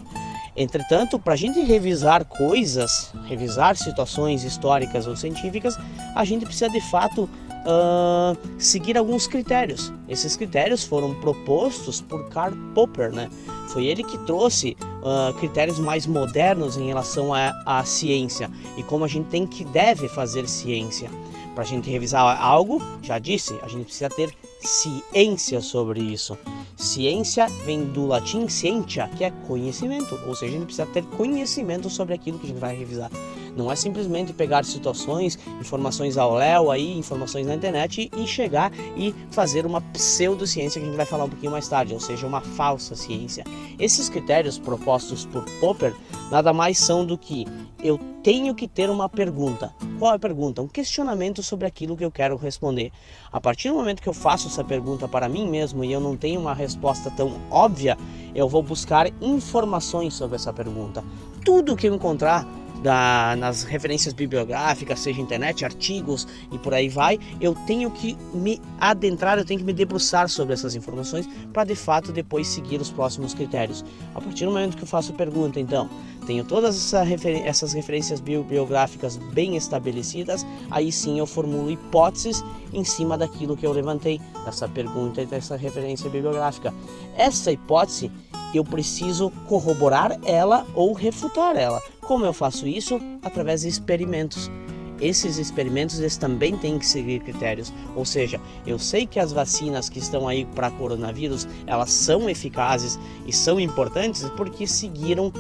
Entretanto, 0.57 1.19
para 1.19 1.35
a 1.35 1.37
gente 1.37 1.61
revisar 1.61 2.25
coisas, 2.25 3.13
revisar 3.27 3.77
situações 3.77 4.43
históricas 4.43 5.07
ou 5.07 5.15
científicas, 5.15 5.77
a 6.15 6.25
gente 6.25 6.47
precisa 6.47 6.71
de 6.71 6.81
fato 6.81 7.25
uh, 7.25 8.37
seguir 8.59 8.97
alguns 8.97 9.27
critérios. 9.27 9.93
Esses 10.09 10.35
critérios 10.35 10.83
foram 10.83 11.15
propostos 11.21 12.01
por 12.01 12.31
Karl 12.31 12.57
Popper, 12.75 13.13
né? 13.13 13.29
Foi 13.69 13.85
ele 13.85 14.03
que 14.03 14.17
trouxe 14.25 14.77
uh, 14.81 15.35
critérios 15.35 15.79
mais 15.79 16.07
modernos 16.07 16.79
em 16.79 16.87
relação 16.87 17.33
à 17.35 17.85
ciência 17.85 18.51
e 18.79 18.83
como 18.83 19.05
a 19.05 19.09
gente 19.09 19.27
tem 19.27 19.47
que 19.47 19.65
deve 19.65 20.09
fazer 20.09 20.49
ciência. 20.49 21.11
Para 21.55 21.65
a 21.65 21.67
gente 21.67 21.91
revisar 21.91 22.43
algo, 22.43 22.81
já 23.03 23.19
disse, 23.19 23.59
a 23.63 23.69
gente 23.69 23.85
precisa 23.85 24.09
ter 24.11 24.31
ciência 24.67 25.61
sobre 25.61 26.01
isso. 26.01 26.37
Ciência 26.77 27.47
vem 27.65 27.85
do 27.85 28.07
latim 28.07 28.49
scientia, 28.49 29.09
que 29.17 29.25
é 29.25 29.31
conhecimento, 29.47 30.19
ou 30.27 30.35
seja, 30.35 30.53
a 30.53 30.59
gente 30.59 30.67
precisa 30.67 30.87
ter 30.87 31.05
conhecimento 31.05 31.89
sobre 31.89 32.15
aquilo 32.15 32.39
que 32.39 32.47
a 32.47 32.49
gente 32.49 32.59
vai 32.59 32.77
revisar. 32.77 33.11
Não 33.57 33.73
é 33.73 33.77
simplesmente 33.77 34.33
pegar 34.33 34.65
situações, 34.65 35.39
informações 35.61 36.19
ao 36.19 36.35
léu 36.35 36.71
aí, 36.71 36.97
informações 36.97 37.47
na 37.47 37.55
internet 37.55 38.11
e 38.15 38.27
chegar 38.27 38.71
e 38.97 39.15
fazer 39.31 39.65
uma 39.65 39.81
pseudociência 39.81 40.81
que 40.81 40.87
a 40.87 40.91
gente 40.91 40.97
vai 40.97 41.07
falar 41.07 41.25
um 41.25 41.31
pouquinho 41.31 41.53
mais 41.53 41.67
tarde, 41.67 41.95
ou 41.95 42.01
seja, 42.01 42.27
uma 42.27 42.41
falsa 42.41 42.95
ciência. 42.95 43.45
Esses 43.79 44.09
critérios 44.09 44.59
propostos 44.59 45.25
por 45.25 45.45
Popper 45.61 45.95
nada 46.31 46.53
mais 46.53 46.79
são 46.79 47.05
do 47.05 47.17
que 47.17 47.47
eu 47.83 47.99
tenho 48.23 48.55
que 48.55 48.67
ter 48.67 48.91
uma 48.91 49.09
pergunta. 49.09 49.73
Qual 49.99 50.13
é 50.13 50.17
a 50.17 50.19
pergunta? 50.19 50.61
Um 50.61 50.67
questionamento 50.67 51.43
sobre 51.43 51.67
aquilo 51.67 51.97
que 51.97 52.05
eu 52.05 52.11
quero 52.11 52.37
responder. 52.37 52.91
A 53.33 53.41
partir 53.41 53.69
do 53.69 53.77
momento 53.77 54.03
que 54.03 54.09
eu 54.09 54.13
faço 54.13 54.49
essa 54.49 54.65
pergunta 54.65 55.07
para 55.07 55.29
mim 55.29 55.49
mesmo 55.49 55.85
e 55.85 55.93
eu 55.93 56.01
não 56.01 56.17
tenho 56.17 56.41
uma 56.41 56.53
resposta 56.53 57.11
tão 57.11 57.41
óbvia, 57.51 57.97
eu 58.35 58.49
vou 58.49 58.63
buscar 58.63 59.07
informações 59.23 60.15
sobre 60.15 60.37
essa 60.37 60.53
pergunta. 60.53 61.05
Tudo 61.45 61.77
que 61.77 61.87
eu 61.87 61.95
encontrar 61.95 62.47
da, 62.87 63.35
nas 63.37 63.65
referências 63.65 64.15
bibliográficas, 64.15 65.01
seja 65.01 65.21
internet, 65.21 65.65
artigos 65.65 66.25
e 66.53 66.59
por 66.59 66.73
aí 66.73 66.89
vai, 66.89 67.19
eu 67.41 67.53
tenho 67.67 67.91
que 67.91 68.17
me 68.33 68.63
adentrar, 68.79 69.37
eu 69.37 69.45
tenho 69.45 69.59
que 69.59 69.67
me 69.67 69.73
debruçar 69.73 70.29
sobre 70.29 70.55
essas 70.55 70.77
informações 70.77 71.29
para 71.53 71.65
de 71.65 71.75
fato 71.75 72.13
depois 72.13 72.47
seguir 72.47 72.81
os 72.81 72.89
próximos 72.89 73.35
critérios. 73.35 73.85
A 74.15 74.21
partir 74.21 74.45
do 74.45 74.53
momento 74.53 74.77
que 74.77 74.85
eu 74.85 74.87
faço 74.87 75.11
a 75.11 75.17
pergunta, 75.17 75.59
então, 75.59 75.91
tenho 76.27 76.45
todas 76.45 76.77
essa 76.77 77.03
refer 77.03 77.47
essas 77.47 77.73
referências 77.73 78.21
bibliográficas 78.21 79.17
bem 79.17 79.57
estabelecidas, 79.57 80.45
aí 80.71 80.91
sim 80.91 81.19
eu 81.19 81.27
formulo 81.27 81.71
hipóteses 81.71 82.43
em 82.73 82.85
cima 82.85 83.17
daquilo 83.17 83.57
que 83.57 83.65
eu 83.65 83.73
levantei, 83.73 84.21
dessa 84.45 84.69
pergunta 84.69 85.23
e 85.23 85.27
dessa 85.27 85.57
referência 85.57 86.11
bibliográfica. 86.11 86.75
Essa 87.17 87.53
hipótese 87.53 88.11
eu 88.55 88.65
preciso 88.65 89.31
corroborar 89.49 90.19
ela 90.25 90.67
ou 90.75 90.93
refutar 90.93 91.57
ela. 91.57 91.81
Como 92.01 92.25
eu 92.25 92.33
faço 92.33 92.67
isso? 92.67 93.01
Através 93.23 93.63
de 93.63 93.69
experimentos 93.69 94.51
esses 95.01 95.39
experimentos 95.39 95.99
eles 95.99 96.17
também 96.17 96.57
têm 96.57 96.79
que 96.79 96.87
seguir 96.87 97.21
critérios. 97.21 97.73
Ou 97.95 98.05
seja, 98.05 98.41
eu 98.67 98.79
sei 98.79 99.07
que 99.07 99.19
as 99.19 99.33
vacinas 99.33 99.89
que 99.89 99.99
estão 99.99 100.27
aí 100.27 100.45
para 100.45 100.71
coronavírus, 100.71 101.47
elas 101.67 101.91
são 101.91 102.29
eficazes 102.29 102.99
e 103.27 103.33
são 103.33 103.61
importantes 103.61 104.29
porque 104.37 104.67
seguiram 104.67 105.33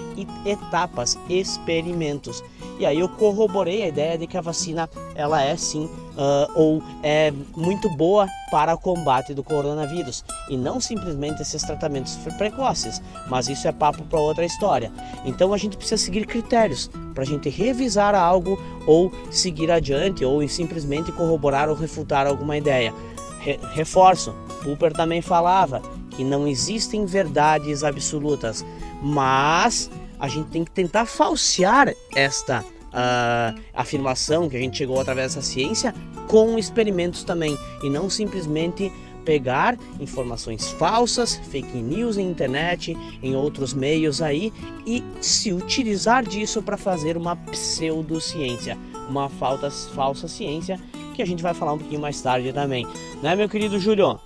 etapas, 0.45 1.19
experimentos. 1.29 2.43
E 2.79 2.85
aí 2.85 3.01
eu 3.01 3.09
corroborei 3.09 3.83
a 3.83 3.89
ideia 3.89 4.19
de 4.19 4.27
que 4.27 4.37
a 4.37 4.43
vacina 4.43 4.89
ela 5.17 5.43
é 5.43 5.57
sim 5.57 5.85
uh, 5.85 6.53
ou 6.55 6.83
é 7.03 7.33
muito 7.57 7.89
boa 7.97 8.29
para 8.51 8.75
o 8.75 8.79
combate 8.79 9.35
do 9.35 9.43
coronavírus 9.43 10.25
e 10.49 10.57
não 10.57 10.81
simplesmente 10.81 11.43
esses 11.43 11.63
tratamentos 11.63 12.17
precoces, 12.37 13.03
mas 13.29 13.49
isso 13.49 13.67
é 13.67 13.73
papo 13.73 14.05
para 14.05 14.21
outra 14.21 14.45
história. 14.45 14.93
Então 15.25 15.53
a 15.53 15.59
gente 15.59 15.77
precisa 15.77 16.03
seguir 16.03 16.27
critérios 16.27 16.91
para 17.15 17.23
a 17.23 17.27
gente 17.27 17.49
revisar 17.49 18.15
algo 18.15 18.59
ou 18.87 19.11
seguir 19.31 19.71
adiante 19.71 20.25
ou 20.25 20.47
simplesmente 20.49 21.11
corroborar 21.13 21.69
ou 21.69 21.75
refutar 21.75 22.27
alguma 22.27 22.57
ideia. 22.57 22.93
Re 23.41 23.59
reforço, 23.73 24.35
Popper 24.63 24.93
também 24.93 25.23
falava 25.23 25.81
que 26.11 26.25
não 26.25 26.47
existem 26.47 27.05
verdades 27.05 27.85
absolutas, 27.85 28.65
mas 29.03 29.91
a 30.19 30.29
gente 30.29 30.49
tem 30.49 30.65
que 30.65 30.71
tentar 30.71 31.07
falsear 31.07 31.93
esta 32.15 32.65
uh, 32.89 33.61
afirmação 33.75 34.49
que 34.49 34.57
a 34.57 34.61
gente 34.61 34.79
chegou 34.79 35.01
através 35.01 35.35
dessa 35.35 35.47
ciência 35.47 35.95
com 36.29 36.59
experimentos 36.59 37.25
também 37.25 37.57
e 37.83 37.91
não 37.91 38.11
simplesmente 38.11 38.93
pegar 39.25 39.77
informações 39.99 40.71
falsas, 40.73 41.35
fake 41.51 41.77
news 41.79 42.17
na 42.17 42.23
internet, 42.23 42.97
em 43.21 43.35
outros 43.35 43.75
meios 43.75 44.23
aí 44.23 44.53
e 44.87 45.03
se 45.21 45.53
utilizar 45.53 46.25
disso 46.25 46.63
para 46.63 46.77
fazer 46.77 47.17
uma 47.17 47.35
pseudociência, 47.35 48.79
uma 49.09 49.29
falta, 49.29 49.69
falsa 49.71 50.29
ciência 50.29 50.81
que 51.15 51.23
a 51.23 51.27
gente 51.27 51.43
vai 51.43 51.55
falar 51.55 51.73
um 51.73 51.79
pouquinho 51.79 52.01
mais 52.01 52.21
tarde 52.21 52.53
também, 52.53 52.87
né, 53.23 53.35
meu 53.35 53.49
querido 53.49 53.81
Júlio? 53.81 54.21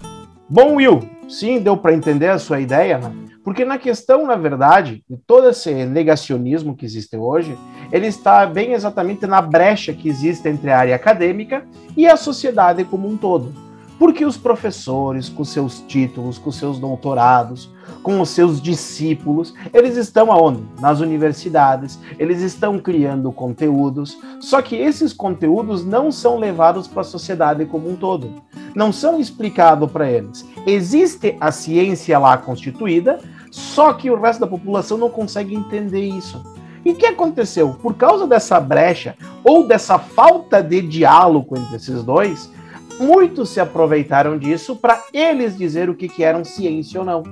Bom, 0.49 0.75
Will, 0.75 1.09
sim, 1.29 1.61
deu 1.61 1.77
para 1.77 1.95
entender 1.95 2.29
a 2.29 2.39
sua 2.39 2.61
ideia, 2.61 2.99
né? 2.99 3.15
Porque 3.45 3.65
na 3.65 3.79
questão, 3.79 4.27
na 4.27 4.37
verdade, 4.37 5.03
de 5.09 5.17
todo 5.27 5.49
esse 5.49 5.73
negacionismo 5.87 6.77
que 6.77 6.85
existe 6.85 7.17
hoje, 7.17 7.57
ele 7.93 8.07
está 8.07 8.47
bem 8.47 8.73
exatamente 8.73 9.27
na 9.27 9.41
brecha 9.41 9.93
que 9.93 10.09
existe 10.09 10.49
entre 10.49 10.71
a 10.71 10.79
área 10.79 10.97
acadêmica 10.97 11.65
e 11.97 12.07
a 12.07 12.17
sociedade 12.17 12.85
como 12.85 13.09
um 13.09 13.17
todo. 13.17 13.53
Porque 13.99 14.25
os 14.25 14.39
professores, 14.39 15.29
com 15.29 15.45
seus 15.45 15.81
títulos, 15.81 16.39
com 16.39 16.51
seus 16.51 16.79
doutorados, 16.79 17.69
com 18.03 18.19
os 18.21 18.31
seus 18.31 18.63
discípulos, 18.63 19.53
eles 19.75 19.95
estão 19.97 20.33
aonde? 20.33 20.63
Nas 20.81 21.01
universidades, 21.01 21.99
eles 22.19 22.41
estão 22.41 22.79
criando 22.79 23.31
conteúdos, 23.31 24.17
só 24.41 24.63
que 24.63 24.75
esses 24.75 25.13
conteúdos 25.13 25.85
não 25.85 26.11
são 26.11 26.39
levados 26.39 26.89
para 26.89 27.03
a 27.03 27.05
sociedade 27.05 27.67
como 27.67 27.91
um 27.91 27.97
todo. 27.97 28.43
Não 28.75 28.91
são 28.91 29.21
explicados 29.21 29.91
para 29.91 30.11
eles. 30.11 30.47
Existe 30.67 31.37
a 31.39 31.53
ciência 31.53 32.19
lá 32.19 32.39
constituída, 32.39 33.19
só 33.51 33.93
que 33.93 34.11
o 34.11 34.19
resto 34.19 34.41
da 34.41 34.47
população 34.47 34.97
não 34.97 35.11
consegue 35.11 35.55
entender 35.55 36.07
isso. 36.07 36.43
E 36.85 36.93
o 36.93 36.95
que 36.95 37.07
aconteceu? 37.07 37.77
Por 37.83 37.95
causa 37.95 38.27
dessa 38.27 38.59
brecha 38.59 39.15
ou 39.45 39.67
dessa 39.67 39.99
falta 39.99 40.63
de 40.63 40.81
diálogo 40.81 41.59
entre 41.59 41.77
esses 41.77 42.03
dois, 42.03 42.51
muitos 42.99 43.51
se 43.51 43.61
aproveitaram 43.61 44.39
disso 44.39 44.77
para 44.77 45.03
eles 45.13 45.57
dizer 45.57 45.91
o 45.91 45.95
que, 45.95 46.09
que 46.09 46.25
eram 46.25 46.45
ciência 46.45 47.01
ou 47.01 47.07
não. 47.07 47.23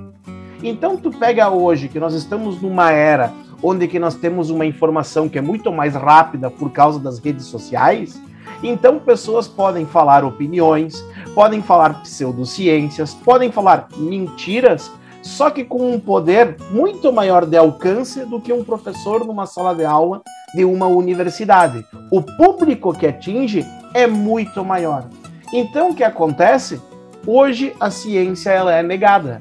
Então 0.61 0.97
tu 0.97 1.09
pega 1.09 1.49
hoje 1.49 1.87
que 1.87 1.99
nós 1.99 2.13
estamos 2.13 2.61
numa 2.61 2.91
era 2.91 3.31
onde 3.61 3.87
que 3.87 3.99
nós 3.99 4.15
temos 4.15 4.49
uma 4.49 4.65
informação 4.65 5.27
que 5.27 5.37
é 5.37 5.41
muito 5.41 5.71
mais 5.71 5.93
rápida 5.93 6.49
por 6.49 6.71
causa 6.71 6.99
das 6.99 7.19
redes 7.19 7.45
sociais, 7.45 8.21
então 8.63 8.99
pessoas 8.99 9.47
podem 9.47 9.85
falar 9.85 10.23
opiniões, 10.23 11.03
podem 11.33 11.61
falar 11.61 12.01
pseudociências, 12.01 13.13
podem 13.13 13.51
falar 13.51 13.87
mentiras, 13.97 14.91
só 15.29 15.49
que 15.51 15.63
com 15.63 15.93
um 15.93 15.99
poder 15.99 16.57
muito 16.71 17.13
maior 17.13 17.45
de 17.45 17.55
alcance 17.55 18.25
do 18.25 18.41
que 18.41 18.51
um 18.51 18.63
professor 18.63 19.25
numa 19.25 19.45
sala 19.45 19.75
de 19.75 19.85
aula 19.85 20.21
de 20.55 20.65
uma 20.65 20.87
universidade. 20.87 21.85
O 22.11 22.21
público 22.21 22.93
que 22.93 23.05
atinge 23.05 23.65
é 23.93 24.07
muito 24.07 24.65
maior. 24.65 25.07
Então, 25.53 25.91
o 25.91 25.95
que 25.95 26.03
acontece? 26.03 26.81
Hoje 27.27 27.75
a 27.79 27.91
ciência 27.91 28.49
ela 28.49 28.73
é 28.73 28.81
negada, 28.81 29.39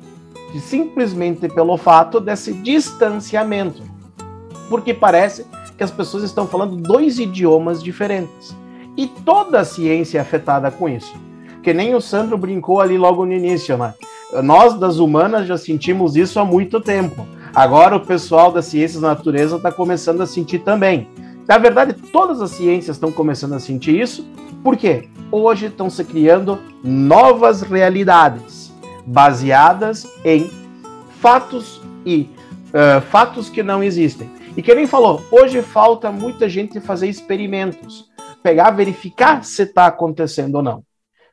simplesmente 0.61 1.49
pelo 1.49 1.77
fato 1.79 2.21
desse 2.21 2.53
distanciamento, 2.53 3.83
porque 4.69 4.93
parece 4.93 5.47
que 5.77 5.83
as 5.83 5.91
pessoas 5.91 6.23
estão 6.23 6.47
falando 6.47 6.77
dois 6.77 7.19
idiomas 7.19 7.83
diferentes. 7.83 8.55
E 8.97 9.07
toda 9.07 9.61
a 9.61 9.65
ciência 9.65 10.19
é 10.19 10.21
afetada 10.21 10.71
com 10.71 10.89
isso. 10.89 11.15
Que 11.63 11.73
nem 11.73 11.95
o 11.95 12.01
Sandro 12.01 12.37
brincou 12.37 12.81
ali 12.81 12.99
logo 12.99 13.25
no 13.25 13.33
início, 13.33 13.77
né? 13.79 13.95
Nós 14.43 14.75
das 14.75 14.99
humanas 14.99 15.47
já 15.47 15.57
sentimos 15.57 16.17
isso 16.17 16.39
há 16.39 16.45
muito 16.45 16.81
tempo. 16.81 17.27
Agora 17.55 17.97
o 17.97 18.05
pessoal 18.05 18.53
das 18.53 18.67
ciências 18.67 19.03
da 19.03 19.09
natureza 19.09 19.57
está 19.57 19.73
começando 19.73 20.21
a 20.21 20.27
sentir 20.27 20.61
também. 20.61 21.09
Na 21.47 21.57
verdade, 21.57 21.95
todas 22.13 22.43
as 22.43 22.51
ciências 22.51 22.97
estão 22.97 23.11
começando 23.11 23.55
a 23.55 23.59
sentir 23.59 23.99
isso. 23.99 24.27
Por 24.63 24.77
quê? 24.77 25.09
hoje 25.31 25.67
estão 25.67 25.91
se 25.91 26.05
criando 26.05 26.59
novas 26.83 27.63
realidades 27.63 28.73
baseadas 29.07 30.07
em 30.25 30.51
fatos 31.21 31.81
e 32.05 32.29
uh, 32.69 33.01
fatos 33.11 33.49
que 33.49 33.63
não 33.63 33.83
existem. 33.83 34.31
E 34.57 34.63
que 34.63 34.75
nem 34.75 34.87
falou, 34.87 35.23
hoje 35.31 35.63
falta 35.63 36.11
muita 36.11 36.49
gente 36.49 36.81
fazer 36.81 37.09
experimentos, 37.09 38.09
pegar, 38.43 38.71
verificar 38.71 39.45
se 39.45 39.63
está 39.63 39.87
acontecendo 39.87 40.57
ou 40.57 40.63
não. 40.63 40.88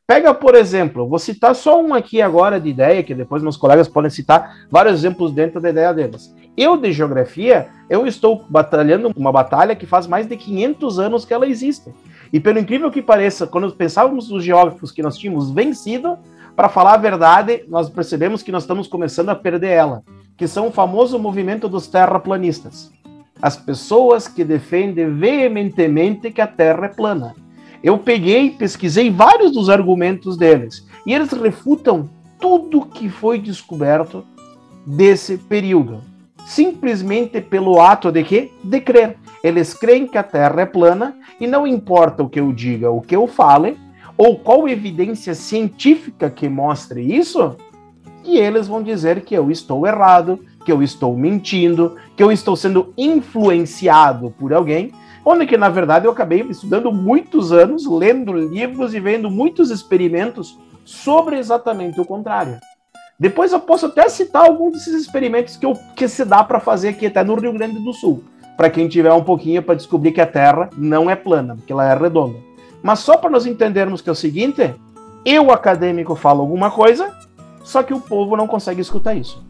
Pega, 0.07 0.35
por 0.35 0.53
exemplo, 0.53 1.07
vou 1.07 1.17
citar 1.17 1.55
só 1.55 1.81
um 1.81 1.91
aqui 1.91 2.21
agora 2.21 2.59
de 2.59 2.69
ideia, 2.69 3.01
que 3.01 3.15
depois 3.15 3.41
meus 3.41 3.57
colegas 3.57 3.87
podem 3.87 4.11
citar 4.11 4.67
vários 4.69 4.99
exemplos 4.99 5.31
dentro 5.31 5.59
da 5.59 5.71
ideia 5.71 5.91
deles. 5.91 6.31
Eu, 6.55 6.77
de 6.77 6.93
geografia, 6.93 7.69
eu 7.89 8.05
estou 8.05 8.45
batalhando 8.47 9.11
uma 9.15 9.31
batalha 9.31 9.75
que 9.75 9.87
faz 9.87 10.05
mais 10.05 10.27
de 10.27 10.37
500 10.37 10.99
anos 10.99 11.25
que 11.25 11.33
ela 11.33 11.47
existe. 11.47 11.91
E 12.31 12.39
pelo 12.39 12.59
incrível 12.59 12.91
que 12.91 13.01
pareça, 13.01 13.47
quando 13.47 13.71
pensávamos 13.71 14.29
nos 14.29 14.43
geógrafos 14.43 14.91
que 14.91 15.01
nós 15.01 15.17
tínhamos 15.17 15.49
vencido, 15.49 16.19
para 16.55 16.69
falar 16.69 16.93
a 16.93 16.97
verdade, 16.97 17.65
nós 17.67 17.89
percebemos 17.89 18.43
que 18.43 18.51
nós 18.51 18.61
estamos 18.61 18.87
começando 18.87 19.29
a 19.29 19.35
perder 19.35 19.71
ela, 19.71 20.03
que 20.37 20.47
são 20.47 20.67
o 20.67 20.71
famoso 20.71 21.17
movimento 21.17 21.67
dos 21.67 21.87
terraplanistas. 21.87 22.91
As 23.41 23.57
pessoas 23.57 24.27
que 24.27 24.43
defendem 24.43 25.17
veementemente 25.17 26.31
que 26.31 26.41
a 26.41 26.47
Terra 26.47 26.85
é 26.85 26.89
plana. 26.89 27.33
Eu 27.85 27.99
peguei, 27.99 28.49
pesquisei 28.49 29.11
vários 29.11 29.51
dos 29.51 29.69
argumentos 29.69 30.35
deles, 30.35 30.83
e 31.05 31.13
eles 31.13 31.31
refutam 31.31 32.09
tudo 32.39 32.83
que 32.83 33.07
foi 33.07 33.37
descoberto 33.37 34.25
desse 34.83 35.37
período, 35.37 36.01
simplesmente 36.47 37.39
pelo 37.39 37.79
ato 37.79 38.11
de 38.11 38.23
quê? 38.23 38.51
De 38.63 38.81
crer. 38.81 39.17
Eles 39.43 39.75
creem 39.75 40.07
que 40.07 40.17
a 40.17 40.23
Terra 40.23 40.61
é 40.61 40.65
plana 40.65 41.15
e 41.39 41.45
não 41.45 41.67
importa 41.67 42.23
o 42.23 42.29
que 42.29 42.39
eu 42.39 42.51
diga, 42.51 42.89
o 42.89 43.01
que 43.01 43.15
eu 43.15 43.27
fale, 43.27 43.77
ou 44.17 44.39
qual 44.39 44.67
evidência 44.67 45.35
científica 45.35 46.27
que 46.27 46.49
mostre 46.49 47.03
isso, 47.15 47.55
e 48.23 48.39
eles 48.39 48.67
vão 48.67 48.81
dizer 48.81 49.21
que 49.21 49.35
eu 49.35 49.51
estou 49.51 49.85
errado, 49.85 50.39
que 50.65 50.71
eu 50.71 50.81
estou 50.81 51.15
mentindo, 51.15 51.97
que 52.17 52.23
eu 52.23 52.31
estou 52.31 52.55
sendo 52.55 52.91
influenciado 52.97 54.33
por 54.39 54.51
alguém, 54.51 54.91
onde 55.25 55.47
que 55.47 55.57
na 55.57 55.69
verdade 55.69 56.05
eu 56.05 56.11
acabei 56.11 56.41
estudando 56.41 56.91
muitos 56.91 57.51
anos, 57.51 57.85
lendo 57.87 58.31
livros 58.31 58.93
e 58.93 58.99
vendo 58.99 59.29
muitos 59.29 59.71
experimentos 59.71 60.57
sobre 60.85 61.37
exatamente 61.37 61.99
o 61.99 62.05
contrário. 62.05 62.59
Depois 63.19 63.51
eu 63.51 63.59
posso 63.59 63.87
até 63.87 64.07
citar 64.07 64.45
alguns 64.45 64.73
desses 64.73 64.93
experimentos 64.93 65.57
que, 65.57 65.65
eu, 65.65 65.73
que 65.95 66.07
se 66.07 66.23
dá 66.23 66.43
para 66.43 66.59
fazer 66.59 66.89
aqui 66.89 67.07
até 67.07 67.23
no 67.23 67.35
Rio 67.35 67.53
Grande 67.53 67.79
do 67.79 67.93
Sul 67.93 68.23
para 68.55 68.69
quem 68.69 68.87
tiver 68.87 69.11
um 69.11 69.23
pouquinho 69.23 69.61
para 69.61 69.75
descobrir 69.75 70.11
que 70.11 70.21
a 70.21 70.27
Terra 70.27 70.69
não 70.77 71.09
é 71.09 71.15
plana, 71.15 71.55
porque 71.55 71.73
ela 71.73 71.85
é 71.85 71.95
redonda. 71.95 72.37
Mas 72.81 72.99
só 72.99 73.17
para 73.17 73.29
nós 73.29 73.45
entendermos 73.45 74.01
que 74.01 74.09
é 74.09 74.11
o 74.11 74.15
seguinte, 74.15 74.73
eu 75.25 75.51
acadêmico 75.51 76.15
falo 76.15 76.41
alguma 76.41 76.71
coisa, 76.71 77.13
só 77.63 77.83
que 77.83 77.93
o 77.93 77.99
povo 77.99 78.37
não 78.37 78.47
consegue 78.47 78.81
escutar 78.81 79.15
isso. 79.15 79.43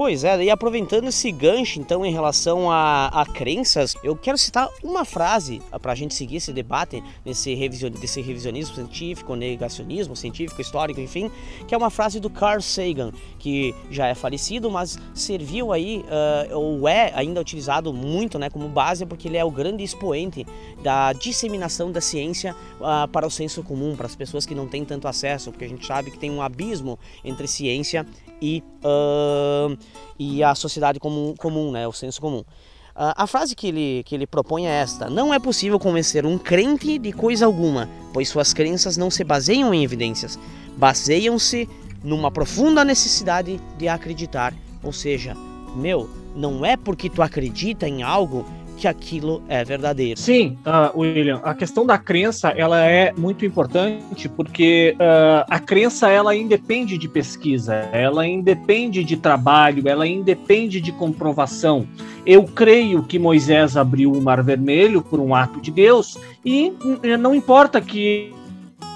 Pois 0.00 0.24
é, 0.24 0.44
e 0.44 0.48
aproveitando 0.48 1.08
esse 1.08 1.30
gancho, 1.30 1.78
então, 1.78 2.06
em 2.06 2.10
relação 2.10 2.70
a, 2.70 3.08
a 3.08 3.26
crenças, 3.26 3.94
eu 4.02 4.16
quero 4.16 4.38
citar 4.38 4.66
uma 4.82 5.04
frase 5.04 5.60
para 5.82 5.92
a 5.92 5.94
gente 5.94 6.14
seguir 6.14 6.36
esse 6.36 6.54
debate 6.54 7.04
nesse 7.22 7.52
revision, 7.52 7.92
desse 7.92 8.22
revisionismo 8.22 8.74
científico, 8.74 9.34
negacionismo 9.34 10.16
científico, 10.16 10.58
histórico, 10.58 11.02
enfim, 11.02 11.30
que 11.68 11.74
é 11.74 11.76
uma 11.76 11.90
frase 11.90 12.18
do 12.18 12.30
Carl 12.30 12.62
Sagan, 12.62 13.12
que 13.38 13.74
já 13.90 14.06
é 14.06 14.14
falecido, 14.14 14.70
mas 14.70 14.98
serviu 15.12 15.70
aí, 15.70 16.02
uh, 16.50 16.56
ou 16.56 16.88
é 16.88 17.12
ainda 17.14 17.38
utilizado 17.38 17.92
muito 17.92 18.38
né, 18.38 18.48
como 18.48 18.70
base, 18.70 19.04
porque 19.04 19.28
ele 19.28 19.36
é 19.36 19.44
o 19.44 19.50
grande 19.50 19.84
expoente 19.84 20.46
da 20.82 21.12
disseminação 21.12 21.92
da 21.92 22.00
ciência 22.00 22.56
uh, 22.80 23.06
para 23.08 23.26
o 23.26 23.30
senso 23.30 23.62
comum, 23.62 23.94
para 23.94 24.06
as 24.06 24.16
pessoas 24.16 24.46
que 24.46 24.54
não 24.54 24.66
têm 24.66 24.82
tanto 24.82 25.06
acesso, 25.06 25.50
porque 25.50 25.66
a 25.66 25.68
gente 25.68 25.86
sabe 25.86 26.10
que 26.10 26.18
tem 26.18 26.30
um 26.30 26.40
abismo 26.40 26.98
entre 27.22 27.46
ciência 27.46 28.06
e, 28.40 28.62
uh, 28.84 29.76
e 30.18 30.42
a 30.42 30.54
sociedade 30.54 30.98
comum, 30.98 31.34
comum, 31.36 31.70
né, 31.70 31.86
o 31.86 31.92
senso 31.92 32.20
comum. 32.20 32.40
Uh, 32.40 33.14
a 33.16 33.26
frase 33.26 33.54
que 33.54 33.68
ele, 33.68 34.02
que 34.04 34.14
ele 34.14 34.26
propõe 34.26 34.66
é 34.66 34.70
esta: 34.70 35.08
Não 35.08 35.32
é 35.32 35.38
possível 35.38 35.78
convencer 35.78 36.26
um 36.26 36.36
crente 36.36 36.98
de 36.98 37.12
coisa 37.12 37.46
alguma, 37.46 37.88
pois 38.12 38.28
suas 38.28 38.52
crenças 38.52 38.96
não 38.96 39.10
se 39.10 39.22
baseiam 39.24 39.72
em 39.72 39.84
evidências, 39.84 40.38
baseiam-se 40.76 41.68
numa 42.02 42.30
profunda 42.30 42.84
necessidade 42.84 43.60
de 43.78 43.88
acreditar. 43.88 44.54
Ou 44.82 44.92
seja, 44.92 45.36
meu, 45.74 46.10
não 46.34 46.64
é 46.64 46.76
porque 46.76 47.08
tu 47.08 47.22
acredita 47.22 47.88
em 47.88 48.02
algo 48.02 48.44
que 48.80 48.88
aquilo 48.88 49.42
é 49.46 49.62
verdadeiro. 49.62 50.18
Sim, 50.18 50.56
uh, 50.64 50.98
William, 50.98 51.38
a 51.44 51.54
questão 51.54 51.84
da 51.84 51.98
crença 51.98 52.48
ela 52.48 52.82
é 52.82 53.12
muito 53.12 53.44
importante 53.44 54.26
porque 54.30 54.96
uh, 54.96 55.44
a 55.50 55.60
crença 55.60 56.08
ela 56.08 56.34
independe 56.34 56.96
de 56.96 57.06
pesquisa, 57.06 57.74
ela 57.92 58.26
independe 58.26 59.04
de 59.04 59.18
trabalho, 59.18 59.86
ela 59.86 60.06
independe 60.06 60.80
de 60.80 60.92
comprovação. 60.92 61.86
Eu 62.24 62.44
creio 62.44 63.02
que 63.02 63.18
Moisés 63.18 63.76
abriu 63.76 64.12
o 64.12 64.22
Mar 64.22 64.42
Vermelho 64.42 65.02
por 65.02 65.20
um 65.20 65.34
ato 65.34 65.60
de 65.60 65.70
Deus 65.70 66.18
e 66.42 66.72
não 67.18 67.34
importa 67.34 67.82
que 67.82 68.32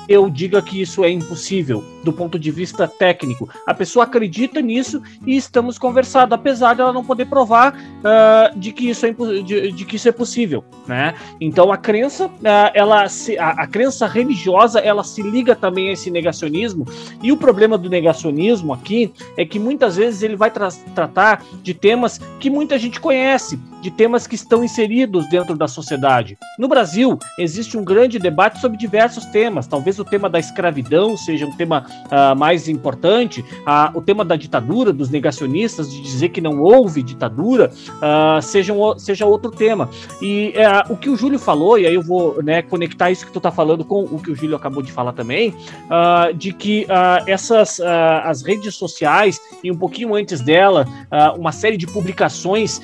eu 0.08 0.28
diga 0.28 0.60
que 0.60 0.80
isso 0.80 1.04
é 1.04 1.10
impossível 1.10 1.82
do 2.04 2.12
ponto 2.12 2.38
de 2.38 2.50
vista 2.50 2.86
técnico. 2.86 3.48
A 3.66 3.72
pessoa 3.72 4.04
acredita 4.04 4.60
nisso 4.60 5.02
e 5.26 5.36
estamos 5.36 5.78
conversando, 5.78 6.34
apesar 6.34 6.74
de 6.74 6.82
ela 6.82 6.92
não 6.92 7.04
poder 7.04 7.24
provar 7.26 7.74
uh, 7.74 8.58
de, 8.58 8.72
que 8.72 8.90
isso 8.90 9.06
é 9.06 9.12
de, 9.12 9.72
de, 9.72 9.84
que 9.84 9.96
isso 9.96 10.08
é 10.08 10.12
possível, 10.12 10.62
né? 10.86 11.14
Então 11.40 11.72
a 11.72 11.78
crença, 11.78 12.26
uh, 12.26 12.70
ela 12.74 13.08
se, 13.08 13.38
a, 13.38 13.50
a, 13.50 13.66
crença 13.66 14.06
religiosa, 14.06 14.78
ela 14.80 15.02
se 15.02 15.22
liga 15.22 15.56
também 15.56 15.88
a 15.88 15.92
esse 15.92 16.10
negacionismo. 16.10 16.86
E 17.22 17.32
o 17.32 17.36
problema 17.36 17.78
do 17.78 17.88
negacionismo 17.88 18.72
aqui 18.72 19.12
é 19.36 19.44
que 19.44 19.58
muitas 19.58 19.96
vezes 19.96 20.22
ele 20.22 20.36
vai 20.36 20.50
tra 20.50 20.68
tratar 20.94 21.42
de 21.62 21.72
temas 21.72 22.20
que 22.38 22.50
muita 22.50 22.78
gente 22.78 23.00
conhece, 23.00 23.58
de 23.80 23.90
temas 23.90 24.26
que 24.26 24.34
estão 24.34 24.62
inseridos 24.62 25.28
dentro 25.28 25.56
da 25.56 25.68
sociedade. 25.68 26.38
No 26.58 26.68
Brasil 26.68 27.18
existe 27.38 27.76
um 27.76 27.84
grande 27.84 28.18
debate 28.18 28.60
sobre 28.60 28.76
diversos 28.76 29.24
temas. 29.26 29.66
Talvez 29.66 29.93
o 29.98 30.04
tema 30.04 30.28
da 30.28 30.38
escravidão 30.38 31.16
seja 31.16 31.46
um 31.46 31.52
tema 31.52 31.86
uh, 32.06 32.36
mais 32.36 32.68
importante, 32.68 33.40
uh, 33.40 33.96
o 33.96 34.00
tema 34.00 34.24
da 34.24 34.36
ditadura, 34.36 34.92
dos 34.92 35.10
negacionistas, 35.10 35.90
de 35.90 36.00
dizer 36.00 36.30
que 36.30 36.40
não 36.40 36.60
houve 36.60 37.02
ditadura, 37.02 37.70
uh, 37.96 38.42
seja, 38.42 38.72
um, 38.72 38.98
seja 38.98 39.26
outro 39.26 39.50
tema. 39.50 39.88
E 40.20 40.54
uh, 40.56 40.92
o 40.92 40.96
que 40.96 41.08
o 41.08 41.16
Júlio 41.16 41.38
falou, 41.38 41.78
e 41.78 41.86
aí 41.86 41.94
eu 41.94 42.02
vou 42.02 42.42
né, 42.42 42.62
conectar 42.62 43.10
isso 43.10 43.26
que 43.26 43.32
tu 43.32 43.38
está 43.38 43.50
falando 43.50 43.84
com 43.84 44.04
o 44.04 44.18
que 44.18 44.30
o 44.30 44.36
Júlio 44.36 44.56
acabou 44.56 44.82
de 44.82 44.92
falar 44.92 45.12
também, 45.12 45.54
de 46.36 46.52
que 46.52 46.86
essas 47.26 47.80
as 47.80 48.42
redes 48.42 48.74
sociais, 48.74 49.40
e 49.62 49.70
um 49.70 49.76
pouquinho 49.76 50.14
antes 50.14 50.40
dela, 50.40 50.86
uma 51.36 51.52
série 51.52 51.76
de 51.76 51.86
publicações 51.86 52.80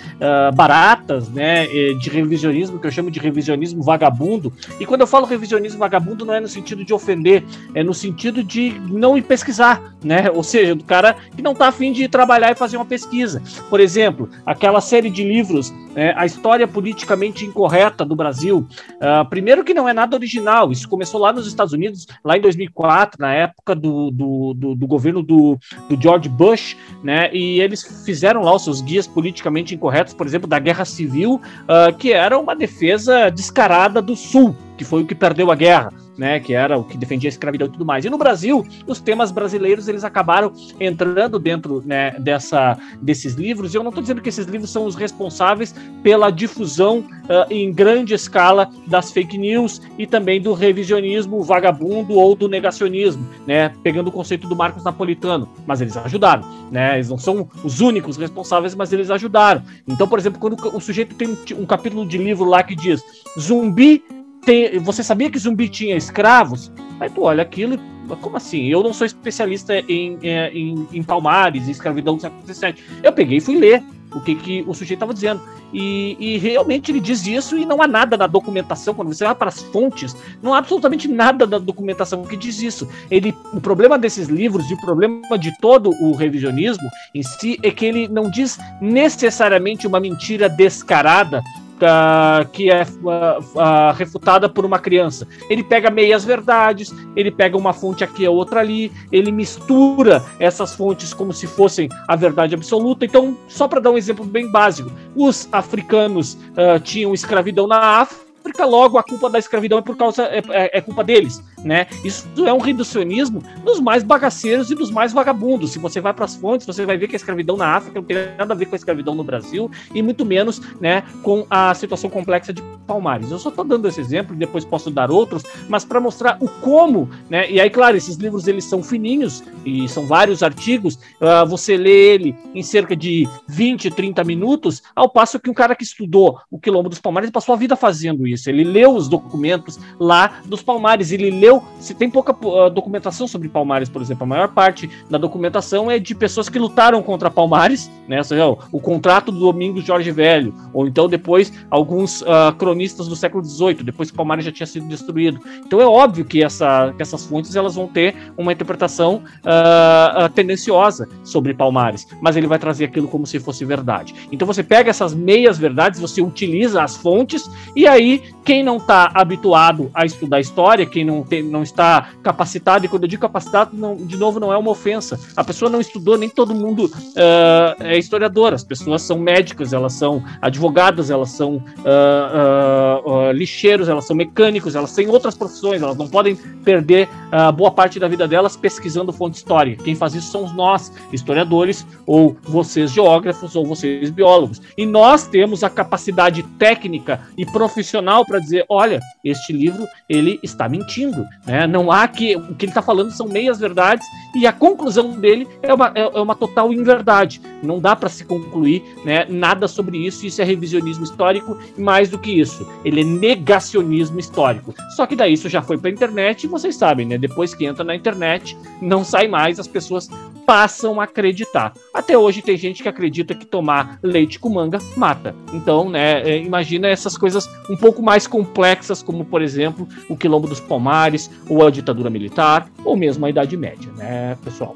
baratas, 0.54 1.28
né, 1.28 1.66
de 1.66 2.10
revisionismo, 2.10 2.78
que 2.78 2.86
eu 2.86 2.90
chamo 2.90 3.10
de 3.10 3.18
revisionismo 3.18 3.82
vagabundo, 3.82 4.52
e 4.78 4.86
quando 4.86 5.02
eu 5.02 5.06
falo 5.06 5.26
revisionismo 5.26 5.78
vagabundo, 5.78 6.24
não 6.24 6.34
é 6.34 6.40
no 6.40 6.48
sentido 6.48 6.84
de 6.84 6.92
ofender, 7.00 7.44
é 7.74 7.82
no 7.82 7.94
sentido 7.94 8.44
de 8.44 8.78
não 8.88 9.16
ir 9.16 9.22
pesquisar, 9.22 9.94
né? 10.04 10.30
Ou 10.30 10.42
seja, 10.42 10.74
do 10.74 10.84
cara 10.84 11.16
que 11.34 11.42
não 11.42 11.52
está 11.52 11.68
afim 11.68 11.92
de 11.92 12.08
trabalhar 12.08 12.52
e 12.52 12.54
fazer 12.54 12.76
uma 12.76 12.84
pesquisa. 12.84 13.42
Por 13.68 13.80
exemplo, 13.80 14.28
aquela 14.44 14.80
série 14.80 15.10
de 15.10 15.24
livros, 15.24 15.72
né, 15.94 16.12
A 16.16 16.26
História 16.26 16.68
Politicamente 16.68 17.44
Incorreta 17.44 18.04
do 18.04 18.14
Brasil. 18.14 18.66
Uh, 18.92 19.28
primeiro 19.28 19.64
que 19.64 19.74
não 19.74 19.88
é 19.88 19.92
nada 19.92 20.16
original, 20.16 20.70
isso 20.70 20.88
começou 20.88 21.20
lá 21.20 21.32
nos 21.32 21.46
Estados 21.46 21.72
Unidos, 21.72 22.06
lá 22.24 22.36
em 22.36 22.40
2004, 22.40 23.20
na 23.20 23.32
época 23.32 23.74
do, 23.74 24.10
do, 24.10 24.54
do, 24.54 24.74
do 24.74 24.86
governo 24.86 25.22
do, 25.22 25.58
do 25.88 26.00
George 26.00 26.28
Bush, 26.28 26.76
né? 27.02 27.30
E 27.32 27.60
eles 27.60 28.04
fizeram 28.04 28.42
lá 28.42 28.54
os 28.54 28.64
seus 28.64 28.80
guias 28.80 29.06
politicamente 29.06 29.74
incorretos, 29.74 30.14
por 30.14 30.26
exemplo, 30.26 30.48
da 30.48 30.58
Guerra 30.58 30.84
Civil, 30.84 31.34
uh, 31.34 31.96
que 31.96 32.12
era 32.12 32.38
uma 32.38 32.54
defesa 32.54 33.30
descarada 33.30 34.00
do 34.02 34.14
Sul, 34.14 34.56
que 34.76 34.84
foi 34.84 35.02
o 35.02 35.06
que 35.06 35.14
perdeu 35.14 35.50
a 35.50 35.54
guerra 35.54 35.92
né, 36.20 36.38
que 36.38 36.52
era 36.52 36.76
o 36.76 36.84
que 36.84 36.98
defendia 36.98 37.28
a 37.28 37.32
escravidão 37.32 37.66
e 37.66 37.70
tudo 37.70 37.86
mais. 37.86 38.04
E 38.04 38.10
no 38.10 38.18
Brasil, 38.18 38.66
os 38.86 39.00
temas 39.00 39.32
brasileiros 39.32 39.88
eles 39.88 40.04
acabaram 40.04 40.52
entrando 40.78 41.38
dentro 41.38 41.82
né, 41.82 42.10
dessa, 42.18 42.76
desses 43.00 43.36
livros. 43.36 43.72
E 43.72 43.78
eu 43.78 43.82
não 43.82 43.88
estou 43.88 44.02
dizendo 44.02 44.20
que 44.20 44.28
esses 44.28 44.44
livros 44.44 44.68
são 44.68 44.84
os 44.84 44.94
responsáveis 44.94 45.74
pela 46.02 46.30
difusão 46.30 46.98
uh, 46.98 47.50
em 47.50 47.72
grande 47.72 48.12
escala 48.12 48.70
das 48.86 49.10
fake 49.10 49.38
news 49.38 49.80
e 49.96 50.06
também 50.06 50.42
do 50.42 50.52
revisionismo 50.52 51.42
vagabundo 51.42 52.12
ou 52.12 52.36
do 52.36 52.48
negacionismo, 52.48 53.26
né, 53.46 53.72
pegando 53.82 54.08
o 54.08 54.12
conceito 54.12 54.46
do 54.46 54.54
Marcos 54.54 54.84
Napolitano. 54.84 55.48
Mas 55.66 55.80
eles 55.80 55.96
ajudaram, 55.96 56.44
né? 56.70 56.96
Eles 56.96 57.08
não 57.08 57.16
são 57.16 57.48
os 57.64 57.80
únicos 57.80 58.18
responsáveis, 58.18 58.74
mas 58.74 58.92
eles 58.92 59.10
ajudaram. 59.10 59.62
Então, 59.88 60.06
por 60.06 60.18
exemplo, 60.18 60.38
quando 60.38 60.56
o 60.76 60.80
sujeito 60.80 61.14
tem 61.14 61.28
um, 61.28 61.62
um 61.62 61.64
capítulo 61.64 62.04
de 62.04 62.18
livro 62.18 62.44
lá 62.44 62.62
que 62.62 62.76
diz 62.76 63.02
zumbi 63.38 64.04
tem, 64.44 64.78
você 64.78 65.02
sabia 65.02 65.30
que 65.30 65.38
zumbi 65.38 65.68
tinha 65.68 65.96
escravos? 65.96 66.72
Aí 66.98 67.08
tu 67.10 67.22
olha 67.22 67.42
aquilo 67.42 67.78
como 68.16 68.36
assim? 68.36 68.66
Eu 68.66 68.82
não 68.82 68.92
sou 68.92 69.06
especialista 69.06 69.74
em, 69.88 70.18
é, 70.22 70.50
em, 70.52 70.86
em 70.92 71.02
palmares, 71.02 71.68
em 71.68 71.70
escravidão 71.70 72.16
do 72.16 72.22
século 72.22 72.42
XVII. 72.46 72.74
Eu 73.02 73.12
peguei 73.12 73.38
e 73.38 73.40
fui 73.40 73.56
ler 73.56 73.82
o 74.12 74.20
que, 74.20 74.34
que 74.34 74.64
o 74.66 74.74
sujeito 74.74 74.94
estava 74.94 75.14
dizendo. 75.14 75.40
E, 75.72 76.16
e, 76.18 76.38
realmente 76.38 76.90
ele 76.90 76.98
diz 76.98 77.24
isso 77.26 77.56
e 77.56 77.64
não 77.64 77.80
há 77.80 77.86
nada 77.86 78.16
na 78.16 78.26
documentação, 78.26 78.92
quando 78.92 79.14
você 79.14 79.24
vai 79.24 79.34
para 79.34 79.48
as 79.48 79.62
fontes, 79.62 80.16
não 80.42 80.52
há 80.52 80.58
absolutamente 80.58 81.06
nada 81.06 81.46
da 81.46 81.58
documentação 81.58 82.24
que 82.24 82.36
diz 82.36 82.60
isso. 82.60 82.88
Ele, 83.08 83.34
o 83.52 83.60
problema 83.60 83.96
desses 83.96 84.26
livros 84.26 84.68
e 84.68 84.74
o 84.74 84.80
problema 84.80 85.38
de 85.38 85.56
todo 85.60 85.90
o 86.02 86.12
revisionismo 86.14 86.88
em 87.14 87.22
si 87.22 87.56
é 87.62 87.70
que 87.70 87.86
ele 87.86 88.08
não 88.08 88.28
diz 88.28 88.58
necessariamente 88.80 89.86
uma 89.86 90.00
mentira 90.00 90.48
descarada 90.48 91.40
uh, 91.84 92.48
que 92.50 92.70
é 92.70 92.82
uh, 92.82 93.92
refutada 93.96 94.48
por 94.48 94.64
uma 94.64 94.78
criança. 94.78 95.26
Ele 95.48 95.62
pega 95.62 95.90
meias 95.90 96.24
verdades, 96.24 96.94
ele 97.16 97.30
pega 97.30 97.56
uma 97.56 97.72
fonte 97.72 98.04
aqui, 98.04 98.24
a 98.26 98.30
outra 98.30 98.60
ali, 98.60 98.92
ele 99.10 99.32
mistura 99.32 100.24
essas 100.38 100.74
fontes 100.74 101.14
como 101.14 101.32
se 101.32 101.46
fossem 101.46 101.88
a 102.08 102.16
verdade 102.16 102.54
absoluta. 102.54 103.04
Então, 103.04 103.36
só 103.48 103.68
para 103.68 103.80
dar 103.80 103.90
um 103.90 103.98
exemplo 103.98 104.24
bem 104.24 104.50
básico, 104.50 104.90
os 105.14 105.48
africanos 105.52 106.36
tinham 106.82 107.14
escravidão 107.14 107.66
na 107.66 107.78
África 107.78 108.20
logo 108.64 108.98
a 108.98 109.02
culpa 109.02 109.28
da 109.28 109.38
escravidão 109.38 109.78
é 109.78 109.82
por 109.82 109.96
causa 109.96 110.24
é, 110.24 110.38
é, 110.50 110.78
é, 110.78 110.80
culpa 110.80 111.04
deles, 111.04 111.42
né? 111.64 111.86
Isso 112.04 112.26
é 112.46 112.52
um 112.52 112.58
reducionismo 112.58 113.42
dos 113.64 113.80
mais 113.80 114.02
bagaceiros 114.02 114.70
e 114.70 114.74
dos 114.74 114.90
mais 114.90 115.12
vagabundos. 115.12 115.72
Se 115.72 115.78
você 115.78 116.00
vai 116.00 116.12
para 116.12 116.24
as 116.24 116.36
fontes, 116.36 116.66
você 116.66 116.84
vai 116.86 116.96
ver 116.96 117.08
que 117.08 117.14
a 117.14 117.18
escravidão 117.18 117.56
na 117.56 117.76
África 117.76 118.00
não 118.00 118.06
tem 118.06 118.16
nada 118.36 118.54
a 118.54 118.56
ver 118.56 118.66
com 118.66 118.74
a 118.74 118.76
escravidão 118.76 119.14
no 119.14 119.24
Brasil 119.24 119.70
e 119.94 120.02
muito 120.02 120.24
menos, 120.24 120.60
né, 120.80 121.02
com 121.22 121.46
a 121.50 121.74
situação 121.74 122.10
complexa 122.10 122.52
de 122.52 122.62
Palmares. 122.86 123.30
Eu 123.30 123.38
só 123.38 123.50
estou 123.50 123.64
dando 123.64 123.86
esse 123.86 124.00
exemplo, 124.00 124.34
depois 124.34 124.64
posso 124.64 124.90
dar 124.90 125.10
outros, 125.12 125.44
mas 125.68 125.84
para 125.84 126.00
mostrar 126.00 126.36
o 126.40 126.48
como, 126.48 127.08
né? 127.28 127.48
E 127.50 127.60
aí, 127.60 127.70
claro, 127.70 127.96
esses 127.96 128.16
livros 128.16 128.48
eles 128.48 128.64
são 128.64 128.82
fininhos 128.82 129.44
e 129.64 129.88
são 129.88 130.06
vários 130.06 130.42
artigos. 130.42 130.96
Uh, 131.20 131.46
você 131.48 131.76
lê 131.76 132.14
ele 132.14 132.34
em 132.52 132.62
cerca 132.62 132.96
de 132.96 133.28
20, 133.48 133.90
30 133.90 134.24
minutos, 134.24 134.82
ao 134.94 135.08
passo 135.08 135.38
que 135.38 135.48
um 135.48 135.54
cara 135.54 135.76
que 135.76 135.84
estudou 135.84 136.40
o 136.50 136.58
quilombo 136.58 136.88
dos 136.88 136.98
Palmares 136.98 137.30
passou 137.30 137.54
a 137.54 137.58
vida 137.58 137.76
fazendo 137.76 138.26
isso. 138.26 138.50
Ele 138.50 138.64
leu 138.64 138.94
os 138.94 139.08
documentos 139.08 139.78
lá 139.98 140.40
dos 140.44 140.62
Palmares. 140.62 141.12
Ele 141.12 141.30
leu. 141.30 141.49
Se 141.78 141.94
tem 141.94 142.10
pouca 142.10 142.32
uh, 142.32 142.70
documentação 142.70 143.26
sobre 143.26 143.48
Palmares, 143.48 143.88
por 143.88 144.02
exemplo, 144.02 144.24
a 144.24 144.26
maior 144.26 144.48
parte 144.48 144.90
da 145.08 145.18
documentação 145.18 145.90
é 145.90 145.98
de 145.98 146.14
pessoas 146.14 146.48
que 146.48 146.58
lutaram 146.58 147.02
contra 147.02 147.30
Palmares, 147.30 147.90
né? 148.06 148.22
Seja, 148.22 148.46
o 148.48 148.80
contrato 148.80 149.32
do 149.32 149.38
Domingos 149.38 149.84
Jorge 149.84 150.10
Velho, 150.10 150.54
ou 150.72 150.86
então 150.86 151.08
depois 151.08 151.52
alguns 151.70 152.22
uh, 152.22 152.52
cronistas 152.58 153.08
do 153.08 153.16
século 153.16 153.42
XVIII, 153.44 153.82
depois 153.82 154.10
que 154.10 154.16
Palmares 154.16 154.44
já 154.44 154.52
tinha 154.52 154.66
sido 154.66 154.86
destruído. 154.86 155.40
Então 155.64 155.80
é 155.80 155.86
óbvio 155.86 156.24
que, 156.24 156.42
essa, 156.42 156.92
que 156.96 157.02
essas 157.02 157.24
fontes 157.24 157.56
elas 157.56 157.74
vão 157.74 157.86
ter 157.86 158.14
uma 158.36 158.52
interpretação 158.52 159.22
uh, 159.40 160.28
tendenciosa 160.34 161.08
sobre 161.24 161.54
Palmares, 161.54 162.06
mas 162.20 162.36
ele 162.36 162.46
vai 162.46 162.58
trazer 162.58 162.84
aquilo 162.84 163.08
como 163.08 163.26
se 163.26 163.40
fosse 163.40 163.64
verdade. 163.64 164.14
Então 164.30 164.46
você 164.46 164.62
pega 164.62 164.90
essas 164.90 165.14
meias 165.14 165.58
verdades, 165.58 166.00
você 166.00 166.20
utiliza 166.20 166.82
as 166.82 166.96
fontes 166.96 167.50
e 167.74 167.86
aí 167.86 168.22
quem 168.44 168.62
não 168.62 168.76
está 168.76 169.10
habituado 169.14 169.90
a 169.94 170.04
estudar 170.04 170.40
história, 170.40 170.86
quem 170.86 171.04
não, 171.04 171.22
tem, 171.22 171.39
não 171.42 171.62
está 171.62 172.10
capacitado, 172.22 172.84
e 172.84 172.88
quando 172.88 173.04
eu 173.04 173.08
digo 173.08 173.22
capacitado, 173.22 173.76
não, 173.76 173.96
de 173.96 174.16
novo, 174.16 174.40
não 174.40 174.52
é 174.52 174.56
uma 174.56 174.70
ofensa. 174.70 175.18
A 175.36 175.44
pessoa 175.44 175.70
não 175.70 175.80
estudou, 175.80 176.16
nem 176.16 176.28
todo 176.28 176.54
mundo 176.54 176.86
uh, 176.86 177.82
é 177.82 177.98
historiador, 177.98 178.52
as 178.52 178.64
pessoas 178.64 179.02
são 179.02 179.18
médicas, 179.18 179.72
elas 179.72 179.92
são 179.92 180.22
advogadas, 180.40 181.10
elas 181.10 181.30
são 181.30 181.56
uh, 181.56 183.32
lixeiros, 183.32 183.88
elas 183.88 184.06
são 184.06 184.16
mecânicos, 184.16 184.74
elas 184.74 184.94
têm 184.94 185.08
outras 185.08 185.34
profissões, 185.34 185.82
elas 185.82 185.96
não 185.96 186.08
podem 186.08 186.36
perder 186.64 187.08
boa 187.56 187.70
parte 187.70 187.98
da 187.98 188.08
vida 188.08 188.26
delas 188.26 188.56
pesquisando 188.56 189.12
fonte 189.12 189.36
histórica. 189.36 189.84
Quem 189.84 189.94
faz 189.94 190.14
isso 190.14 190.30
somos 190.30 190.52
nós, 190.52 190.92
historiadores, 191.12 191.86
ou 192.06 192.36
vocês 192.42 192.90
geógrafos, 192.90 193.54
ou 193.54 193.64
vocês 193.64 194.10
biólogos. 194.10 194.60
E 194.76 194.84
nós 194.84 195.26
temos 195.26 195.62
a 195.62 195.70
capacidade 195.70 196.42
técnica 196.58 197.20
e 197.36 197.46
profissional 197.46 198.24
para 198.24 198.38
dizer, 198.38 198.64
olha, 198.68 199.00
este 199.24 199.52
livro 199.52 199.86
ele 200.08 200.38
está 200.42 200.68
mentindo, 200.68 201.24
né? 201.46 201.66
Não 201.66 201.90
há 201.90 202.06
que 202.06 202.36
o 202.36 202.54
que 202.54 202.66
ele 202.66 202.70
está 202.70 202.82
falando 202.82 203.10
são 203.10 203.26
meias 203.26 203.58
verdades 203.58 204.06
e 204.34 204.46
a 204.46 204.52
conclusão 204.52 205.18
dele 205.18 205.48
é 205.62 205.72
uma, 205.72 205.92
é, 205.94 206.00
é 206.00 206.20
uma 206.20 206.34
total 206.34 206.72
inverdade. 206.72 207.40
Não 207.62 207.80
dá 207.80 207.96
para 207.96 208.08
se 208.08 208.24
concluir 208.24 208.82
né, 209.04 209.26
nada 209.28 209.66
sobre 209.66 209.98
isso. 209.98 210.26
Isso 210.26 210.40
é 210.40 210.44
revisionismo 210.44 211.04
histórico 211.04 211.58
e 211.76 211.80
mais 211.80 212.08
do 212.08 212.18
que 212.18 212.30
isso, 212.30 212.66
ele 212.84 213.00
é 213.00 213.04
negacionismo 213.04 214.18
histórico. 214.18 214.74
Só 214.96 215.06
que 215.06 215.16
daí 215.16 215.32
isso 215.32 215.48
já 215.48 215.62
foi 215.62 215.78
para 215.78 215.90
a 215.90 215.92
internet 215.92 216.44
e 216.44 216.46
vocês 216.46 216.76
sabem, 216.76 217.06
né? 217.06 217.18
Depois 217.18 217.54
que 217.54 217.64
entra 217.64 217.84
na 217.84 217.94
internet, 217.94 218.56
não 218.80 219.04
sai 219.04 219.26
mais, 219.26 219.58
as 219.58 219.66
pessoas 219.66 220.08
passam 220.50 221.00
a 221.00 221.04
acreditar. 221.04 221.72
Até 221.94 222.18
hoje 222.18 222.42
tem 222.42 222.56
gente 222.56 222.82
que 222.82 222.88
acredita 222.88 223.36
que 223.36 223.46
tomar 223.46 224.00
leite 224.02 224.36
com 224.40 224.48
manga 224.48 224.80
mata. 224.96 225.32
Então, 225.52 225.88
né, 225.88 226.28
é, 226.28 226.38
imagina 226.42 226.88
essas 226.88 227.16
coisas 227.16 227.48
um 227.70 227.76
pouco 227.76 228.02
mais 228.02 228.26
complexas, 228.26 229.00
como 229.00 229.24
por 229.24 229.42
exemplo 229.42 229.86
o 230.08 230.16
quilombo 230.16 230.48
dos 230.48 230.58
Palmares, 230.58 231.30
ou 231.48 231.64
a 231.64 231.70
ditadura 231.70 232.10
militar, 232.10 232.66
ou 232.84 232.96
mesmo 232.96 233.24
a 233.24 233.30
Idade 233.30 233.56
Média, 233.56 233.92
né, 233.96 234.36
pessoal? 234.42 234.74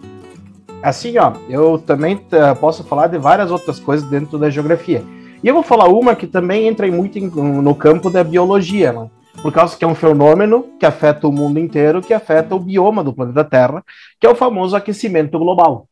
Assim, 0.80 1.18
ó, 1.18 1.32
eu 1.48 1.76
também 1.84 2.14
uh, 2.14 2.54
posso 2.60 2.84
falar 2.84 3.08
de 3.08 3.18
várias 3.18 3.50
outras 3.50 3.80
coisas 3.80 4.08
dentro 4.08 4.38
da 4.38 4.48
geografia. 4.50 5.02
E 5.42 5.48
eu 5.48 5.54
vou 5.54 5.64
falar 5.64 5.88
uma 5.88 6.14
que 6.14 6.28
também 6.28 6.68
entra 6.68 6.87
muito 6.87 7.18
no 7.18 7.74
campo 7.74 8.08
da 8.10 8.22
biologia, 8.22 8.92
né? 8.92 9.10
Por 9.42 9.53
causa 9.53 9.77
que 9.77 9.85
é 9.85 9.88
um 9.88 9.94
fenômeno 9.94 10.66
que 10.79 10.87
afeta 10.87 11.29
o 11.29 11.33
mundo 11.33 11.59
inteiro, 11.59 12.01
que 12.01 12.14
afeta 12.14 12.55
o 12.55 12.61
bioma 12.61 13.05
do 13.05 13.12
planeta 13.12 13.44
Terra, 13.44 13.85
que 14.20 14.27
é 14.27 14.31
o 14.31 14.35
famoso 14.35 14.75
aquecimento 14.75 15.38
global. 15.38 15.87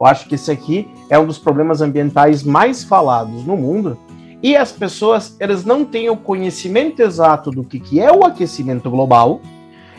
Eu 0.00 0.06
acho 0.06 0.28
que 0.28 0.36
esse 0.36 0.50
aqui 0.50 0.88
é 1.10 1.18
um 1.18 1.26
dos 1.26 1.38
problemas 1.38 1.80
ambientais 1.80 2.42
mais 2.42 2.84
falados 2.84 3.44
no 3.44 3.56
mundo, 3.56 3.98
e 4.42 4.56
as 4.56 4.70
pessoas 4.70 5.36
elas 5.40 5.64
não 5.64 5.84
têm 5.84 6.08
o 6.08 6.16
conhecimento 6.16 7.00
exato 7.00 7.50
do 7.50 7.64
que, 7.64 7.80
que 7.80 8.00
é 8.00 8.12
o 8.12 8.24
aquecimento 8.24 8.88
global, 8.90 9.40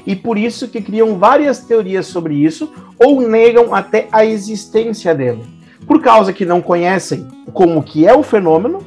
e 0.06 0.16
por 0.16 0.38
isso 0.38 0.68
que 0.70 0.82
criam 0.82 1.18
várias 1.18 1.60
teorias 1.60 2.08
sobre 2.08 2.36
isso, 2.36 2.72
ou 2.98 3.22
negam 3.22 3.76
até 3.76 4.08
a 4.12 4.26
existência 4.26 5.14
dele. 5.14 5.44
Por 5.86 6.02
causa 6.02 6.34
que 6.34 6.46
não 6.46 6.62
conhecem 6.62 7.28
como 7.54 7.84
que 7.84 8.08
é 8.08 8.14
o 8.14 8.24
fenômeno, 8.24 8.80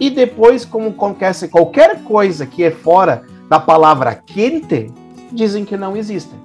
e 0.00 0.08
depois, 0.08 0.64
como 0.64 0.94
conhecem 0.94 1.48
qualquer 1.48 2.02
coisa 2.02 2.46
que 2.46 2.64
é 2.64 2.70
fora 2.70 3.22
da 3.50 3.60
palavra 3.60 4.14
quente 4.14 4.90
dizem 5.30 5.64
que 5.64 5.76
não 5.76 5.94
existem. 5.94 6.38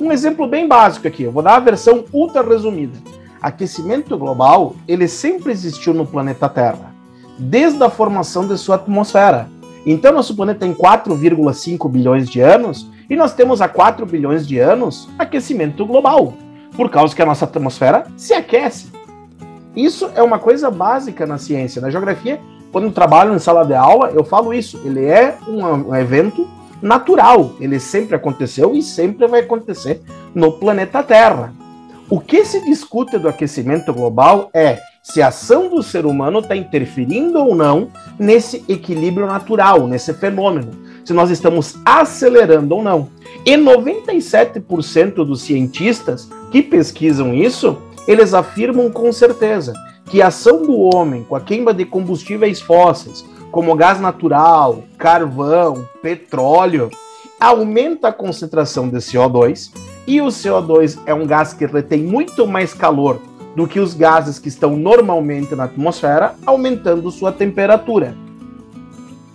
Um 0.00 0.12
exemplo 0.12 0.46
bem 0.46 0.68
básico 0.68 1.08
aqui, 1.08 1.24
eu 1.24 1.32
vou 1.32 1.42
dar 1.42 1.56
a 1.56 1.60
versão 1.60 2.04
ultra 2.12 2.40
resumida. 2.40 2.96
Aquecimento 3.42 4.16
global, 4.16 4.76
ele 4.86 5.08
sempre 5.08 5.50
existiu 5.50 5.92
no 5.92 6.06
planeta 6.06 6.48
Terra, 6.48 6.94
desde 7.36 7.82
a 7.82 7.90
formação 7.90 8.46
de 8.46 8.56
sua 8.56 8.76
atmosfera. 8.76 9.48
Então, 9.84 10.12
nosso 10.12 10.36
planeta 10.36 10.60
tem 10.60 10.72
4,5 10.72 11.90
bilhões 11.90 12.28
de 12.28 12.40
anos 12.40 12.88
e 13.10 13.16
nós 13.16 13.32
temos 13.32 13.60
há 13.60 13.68
4 13.68 14.06
bilhões 14.06 14.46
de 14.46 14.58
anos 14.58 15.08
aquecimento 15.18 15.84
global, 15.84 16.34
por 16.76 16.90
causa 16.90 17.14
que 17.14 17.22
a 17.22 17.26
nossa 17.26 17.44
atmosfera 17.44 18.06
se 18.16 18.34
aquece. 18.34 18.92
Isso 19.74 20.10
é 20.14 20.22
uma 20.22 20.38
coisa 20.38 20.70
básica 20.70 21.26
na 21.26 21.38
ciência. 21.38 21.80
Na 21.80 21.90
geografia, 21.90 22.40
quando 22.72 22.90
trabalho 22.90 23.34
em 23.34 23.38
sala 23.38 23.64
de 23.64 23.74
aula, 23.74 24.10
eu 24.10 24.24
falo 24.24 24.52
isso. 24.52 24.80
Ele 24.84 25.04
é 25.04 25.36
um, 25.46 25.64
um 25.64 25.96
evento 25.96 26.46
natural. 26.82 27.52
Ele 27.60 27.80
sempre 27.80 28.14
aconteceu 28.14 28.74
e 28.74 28.82
sempre 28.82 29.26
vai 29.26 29.40
acontecer 29.40 30.02
no 30.34 30.52
planeta 30.52 31.02
Terra. 31.02 31.52
O 32.10 32.20
que 32.20 32.44
se 32.44 32.64
discute 32.64 33.18
do 33.18 33.28
aquecimento 33.28 33.92
global 33.92 34.50
é 34.54 34.78
se 35.02 35.22
a 35.22 35.28
ação 35.28 35.68
do 35.68 35.82
ser 35.82 36.06
humano 36.06 36.40
está 36.40 36.56
interferindo 36.56 37.38
ou 37.38 37.54
não 37.54 37.88
nesse 38.18 38.64
equilíbrio 38.68 39.26
natural, 39.26 39.86
nesse 39.86 40.12
fenômeno. 40.14 40.70
Se 41.04 41.12
nós 41.12 41.30
estamos 41.30 41.76
acelerando 41.84 42.76
ou 42.76 42.82
não. 42.82 43.08
E 43.44 43.56
97% 43.56 45.14
dos 45.24 45.42
cientistas 45.42 46.28
que 46.50 46.62
pesquisam 46.62 47.34
isso, 47.34 47.78
eles 48.08 48.32
afirmam 48.32 48.90
com 48.90 49.12
certeza 49.12 49.74
que 50.06 50.22
a 50.22 50.28
ação 50.28 50.62
do 50.62 50.80
homem 50.80 51.22
com 51.22 51.36
a 51.36 51.40
queima 51.40 51.74
de 51.74 51.84
combustíveis 51.84 52.58
fósseis, 52.58 53.22
como 53.50 53.76
gás 53.76 54.00
natural, 54.00 54.82
carvão, 54.96 55.86
petróleo, 56.00 56.88
aumenta 57.38 58.08
a 58.08 58.12
concentração 58.12 58.88
de 58.88 58.96
CO2, 58.96 59.70
e 60.06 60.22
o 60.22 60.28
CO2 60.28 60.98
é 61.04 61.12
um 61.12 61.26
gás 61.26 61.52
que 61.52 61.66
retém 61.66 62.02
muito 62.02 62.46
mais 62.46 62.72
calor 62.72 63.20
do 63.54 63.68
que 63.68 63.78
os 63.78 63.92
gases 63.92 64.38
que 64.38 64.48
estão 64.48 64.74
normalmente 64.76 65.54
na 65.54 65.64
atmosfera, 65.64 66.34
aumentando 66.46 67.10
sua 67.10 67.30
temperatura. 67.30 68.16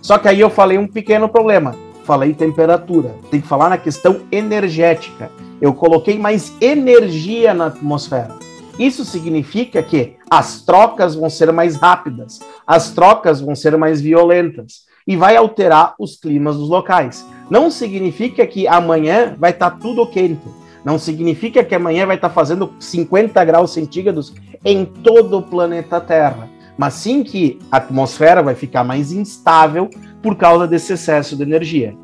Só 0.02 0.18
que 0.18 0.26
aí 0.26 0.40
eu 0.40 0.50
falei 0.50 0.78
um 0.78 0.88
pequeno 0.88 1.28
problema. 1.28 1.76
Falei 2.02 2.34
temperatura. 2.34 3.14
Tem 3.30 3.40
que 3.40 3.46
falar 3.46 3.70
na 3.70 3.78
questão 3.78 4.22
energética. 4.32 5.30
Eu 5.60 5.72
coloquei 5.72 6.18
mais 6.18 6.52
energia 6.60 7.54
na 7.54 7.66
atmosfera. 7.66 8.34
Isso 8.78 9.04
significa 9.04 9.82
que 9.82 10.16
as 10.28 10.62
trocas 10.62 11.14
vão 11.14 11.30
ser 11.30 11.52
mais 11.52 11.76
rápidas, 11.76 12.40
as 12.66 12.90
trocas 12.90 13.40
vão 13.40 13.54
ser 13.54 13.76
mais 13.76 14.00
violentas 14.00 14.84
e 15.06 15.16
vai 15.16 15.36
alterar 15.36 15.94
os 15.98 16.16
climas 16.16 16.56
dos 16.56 16.68
locais. 16.68 17.24
Não 17.48 17.70
significa 17.70 18.46
que 18.46 18.66
amanhã 18.66 19.36
vai 19.38 19.50
estar 19.50 19.70
tá 19.70 19.76
tudo 19.76 20.06
quente. 20.06 20.48
Não 20.84 20.98
significa 20.98 21.62
que 21.62 21.74
amanhã 21.74 22.06
vai 22.06 22.16
estar 22.16 22.28
tá 22.28 22.34
fazendo 22.34 22.74
50 22.78 23.44
graus 23.44 23.72
centígrados 23.72 24.34
em 24.64 24.84
todo 24.84 25.38
o 25.38 25.42
planeta 25.42 26.00
Terra. 26.00 26.48
Mas 26.76 26.94
sim 26.94 27.22
que 27.22 27.58
a 27.70 27.76
atmosfera 27.76 28.42
vai 28.42 28.54
ficar 28.54 28.82
mais 28.82 29.12
instável 29.12 29.88
por 30.22 30.34
causa 30.36 30.66
desse 30.66 30.94
excesso 30.94 31.36
de 31.36 31.42
energia. 31.42 31.96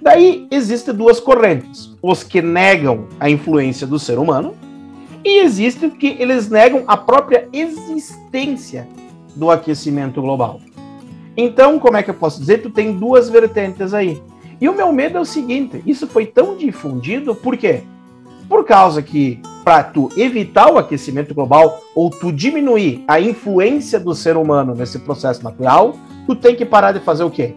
Daí 0.00 0.46
existem 0.50 0.94
duas 0.94 1.18
correntes: 1.18 1.96
os 2.00 2.22
que 2.22 2.40
negam 2.40 3.08
a 3.18 3.28
influência 3.28 3.86
do 3.86 3.98
ser 3.98 4.18
humano 4.18 4.54
e 5.24 5.40
existem 5.40 5.90
que 5.90 6.16
eles 6.18 6.48
negam 6.48 6.84
a 6.86 6.96
própria 6.96 7.48
existência 7.52 8.88
do 9.34 9.50
aquecimento 9.50 10.20
global. 10.20 10.60
Então, 11.36 11.78
como 11.78 11.96
é 11.96 12.02
que 12.02 12.10
eu 12.10 12.14
posso 12.14 12.40
dizer? 12.40 12.58
Tu 12.58 12.70
tem 12.70 12.92
duas 12.92 13.28
vertentes 13.28 13.94
aí. 13.94 14.20
E 14.60 14.68
o 14.68 14.74
meu 14.74 14.92
medo 14.92 15.18
é 15.18 15.20
o 15.20 15.24
seguinte: 15.24 15.82
isso 15.86 16.06
foi 16.06 16.26
tão 16.26 16.56
difundido, 16.56 17.34
por 17.34 17.56
quê? 17.56 17.82
Por 18.48 18.64
causa 18.64 19.00
que, 19.00 19.40
para 19.64 19.82
tu 19.82 20.08
evitar 20.16 20.70
o 20.70 20.78
aquecimento 20.78 21.34
global 21.34 21.80
ou 21.94 22.10
tu 22.10 22.30
diminuir 22.30 23.02
a 23.08 23.20
influência 23.20 23.98
do 23.98 24.14
ser 24.14 24.36
humano 24.36 24.74
nesse 24.74 24.98
processo 24.98 25.42
natural, 25.42 25.96
tu 26.26 26.34
tem 26.34 26.54
que 26.54 26.66
parar 26.66 26.92
de 26.92 27.00
fazer 27.00 27.24
o 27.24 27.30
quê? 27.30 27.54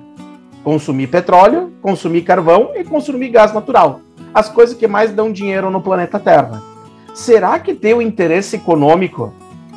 Consumir 0.64 1.08
petróleo, 1.08 1.74
consumir 1.82 2.22
carvão 2.22 2.72
e 2.76 2.84
consumir 2.84 3.30
gás 3.30 3.54
natural. 3.54 4.00
As 4.34 4.50
coisas 4.50 4.76
que 4.76 4.88
mais 4.88 5.12
dão 5.12 5.32
dinheiro 5.32 5.70
no 5.70 5.82
planeta 5.82 6.20
Terra. 6.20 6.75
Será 7.16 7.58
que 7.60 7.74
tem 7.74 7.94
o 7.94 8.02
interesse 8.02 8.58
econômico 8.58 9.34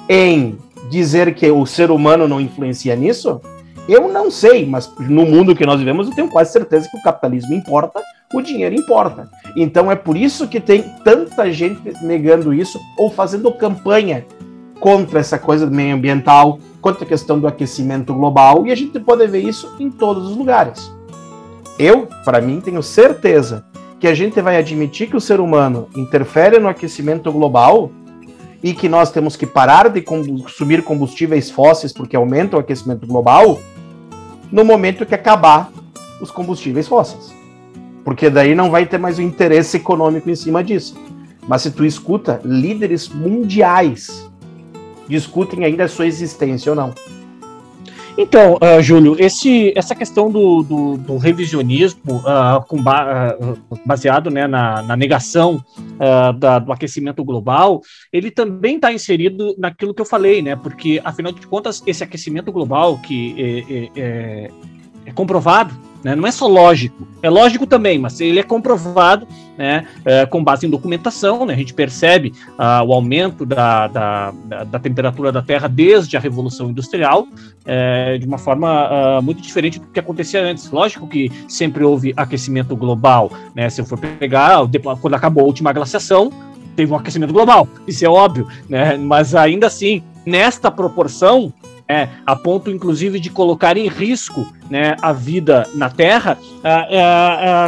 em 0.08 0.58
dizer 0.90 1.32
que 1.36 1.48
o 1.48 1.64
ser 1.64 1.88
humano 1.88 2.26
não 2.26 2.40
influencia 2.40 2.96
nisso? 2.96 3.40
Eu 3.88 4.08
não 4.08 4.28
sei, 4.28 4.66
mas 4.66 4.92
no 4.98 5.24
mundo 5.24 5.54
que 5.54 5.64
nós 5.64 5.78
vivemos, 5.78 6.08
eu 6.08 6.14
tenho 6.16 6.28
quase 6.28 6.50
certeza 6.50 6.88
que 6.90 6.96
o 6.96 7.02
capitalismo 7.02 7.54
importa, 7.54 8.02
o 8.34 8.42
dinheiro 8.42 8.74
importa. 8.74 9.30
Então 9.54 9.90
é 9.90 9.94
por 9.94 10.16
isso 10.16 10.48
que 10.48 10.58
tem 10.58 10.82
tanta 11.04 11.52
gente 11.52 11.80
negando 12.02 12.52
isso 12.52 12.80
ou 12.98 13.08
fazendo 13.08 13.52
campanha 13.52 14.26
contra 14.80 15.20
essa 15.20 15.38
coisa 15.38 15.64
meio 15.64 15.94
ambiental, 15.94 16.58
contra 16.80 17.04
a 17.04 17.08
questão 17.08 17.38
do 17.38 17.46
aquecimento 17.46 18.12
global, 18.12 18.66
e 18.66 18.72
a 18.72 18.74
gente 18.74 18.98
pode 18.98 19.24
ver 19.28 19.44
isso 19.44 19.76
em 19.78 19.92
todos 19.92 20.28
os 20.28 20.36
lugares. 20.36 20.92
Eu, 21.78 22.08
para 22.24 22.40
mim, 22.40 22.60
tenho 22.60 22.82
certeza 22.82 23.64
que 24.00 24.06
a 24.06 24.14
gente 24.14 24.40
vai 24.40 24.56
admitir 24.56 25.08
que 25.08 25.16
o 25.16 25.20
ser 25.20 25.40
humano 25.40 25.88
interfere 25.96 26.58
no 26.58 26.68
aquecimento 26.68 27.32
global 27.32 27.90
e 28.62 28.72
que 28.72 28.88
nós 28.88 29.10
temos 29.10 29.36
que 29.36 29.46
parar 29.46 29.88
de 29.88 30.00
consumir 30.00 30.82
combustíveis 30.82 31.50
fósseis 31.50 31.92
porque 31.92 32.16
aumenta 32.16 32.56
o 32.56 32.60
aquecimento 32.60 33.06
global 33.06 33.58
no 34.50 34.64
momento 34.64 35.06
que 35.06 35.14
acabar 35.14 35.70
os 36.20 36.30
combustíveis 36.30 36.88
fósseis. 36.88 37.34
Porque 38.04 38.30
daí 38.30 38.54
não 38.54 38.70
vai 38.70 38.86
ter 38.86 38.98
mais 38.98 39.18
o 39.18 39.22
interesse 39.22 39.76
econômico 39.76 40.30
em 40.30 40.34
cima 40.34 40.64
disso. 40.64 40.96
Mas 41.46 41.62
se 41.62 41.70
tu 41.70 41.84
escuta 41.84 42.40
líderes 42.44 43.08
mundiais 43.08 44.28
discutem 45.08 45.64
ainda 45.64 45.84
a 45.84 45.88
sua 45.88 46.06
existência 46.06 46.70
ou 46.70 46.76
não. 46.76 46.94
Então, 48.20 48.54
uh, 48.54 48.82
Júlio, 48.82 49.14
esse, 49.16 49.72
essa 49.76 49.94
questão 49.94 50.28
do, 50.28 50.64
do, 50.64 50.96
do 50.96 51.16
revisionismo 51.18 52.16
uh, 52.16 52.66
com 52.66 52.82
ba 52.82 53.38
uh, 53.40 53.78
baseado 53.86 54.28
né, 54.28 54.48
na, 54.48 54.82
na 54.82 54.96
negação 54.96 55.64
da, 56.38 56.58
do 56.58 56.72
aquecimento 56.72 57.24
global, 57.24 57.80
ele 58.12 58.30
também 58.30 58.74
está 58.74 58.92
inserido 58.92 59.54
naquilo 59.56 59.94
que 59.94 60.00
eu 60.00 60.06
falei, 60.06 60.42
né? 60.42 60.56
Porque, 60.56 61.00
afinal 61.04 61.32
de 61.32 61.46
contas, 61.46 61.82
esse 61.86 62.02
aquecimento 62.02 62.50
global 62.50 62.98
que 62.98 63.34
é, 63.38 63.74
é, 63.74 63.90
é 63.96 64.50
comprovado 65.12 65.74
né? 66.02 66.14
Não 66.14 66.26
é 66.26 66.30
só 66.30 66.46
lógico, 66.46 67.06
é 67.22 67.28
lógico 67.28 67.66
também, 67.66 67.98
mas 67.98 68.20
ele 68.20 68.38
é 68.38 68.42
comprovado 68.42 69.26
né, 69.56 69.86
é, 70.04 70.24
com 70.26 70.42
base 70.42 70.66
em 70.66 70.70
documentação. 70.70 71.44
Né? 71.44 71.54
A 71.54 71.56
gente 71.56 71.74
percebe 71.74 72.32
ah, 72.56 72.82
o 72.84 72.92
aumento 72.92 73.44
da, 73.44 73.88
da, 73.88 74.30
da, 74.64 74.78
temperatura 74.78 75.32
da 75.32 75.42
Terra 75.42 75.68
desde 75.68 76.16
a 76.16 76.20
Revolução 76.20 76.70
Industrial 76.70 77.26
é, 77.66 78.16
de 78.18 78.26
uma 78.26 78.38
forma 78.38 78.68
ah, 78.68 79.20
muito 79.22 79.42
diferente 79.42 79.80
do 79.80 79.86
que 79.88 79.98
acontecia 79.98 80.40
antes. 80.42 80.70
Lógico 80.70 81.08
que 81.08 81.30
sempre 81.48 81.82
houve 81.82 82.14
aquecimento 82.16 82.76
global. 82.76 83.32
Né? 83.54 83.68
Se 83.68 83.80
eu 83.80 83.84
for 83.84 83.98
pegar, 83.98 84.60
quando 85.00 85.14
acabou 85.14 85.42
a 85.42 85.46
última 85.46 85.72
glaciação, 85.72 86.30
teve 86.76 86.92
um 86.92 86.96
aquecimento 86.96 87.32
global, 87.32 87.66
isso 87.88 88.04
é 88.04 88.08
óbvio, 88.08 88.46
né? 88.68 88.96
mas 88.96 89.34
ainda 89.34 89.66
assim, 89.66 90.00
nesta 90.24 90.70
proporção, 90.70 91.52
é, 91.88 92.08
a 92.24 92.36
ponto 92.36 92.70
inclusive 92.70 93.18
de 93.18 93.30
colocar 93.30 93.76
em 93.76 93.88
risco 93.88 94.46
né, 94.70 94.96
a 95.00 95.12
vida 95.12 95.66
na 95.74 95.90
Terra, 95.90 96.38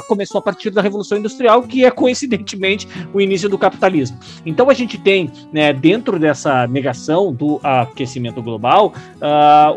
começou 0.06 0.38
a 0.38 0.42
partir 0.42 0.70
da 0.70 0.82
Revolução 0.82 1.18
Industrial, 1.18 1.62
que 1.62 1.84
é 1.84 1.90
coincidentemente 1.90 2.88
o 3.12 3.20
início 3.20 3.48
do 3.48 3.58
capitalismo. 3.58 4.18
Então 4.44 4.68
a 4.70 4.74
gente 4.74 4.98
tem, 4.98 5.30
né, 5.52 5.72
dentro 5.72 6.18
dessa 6.18 6.66
negação 6.66 7.32
do 7.32 7.60
aquecimento 7.62 8.42
global, 8.42 8.92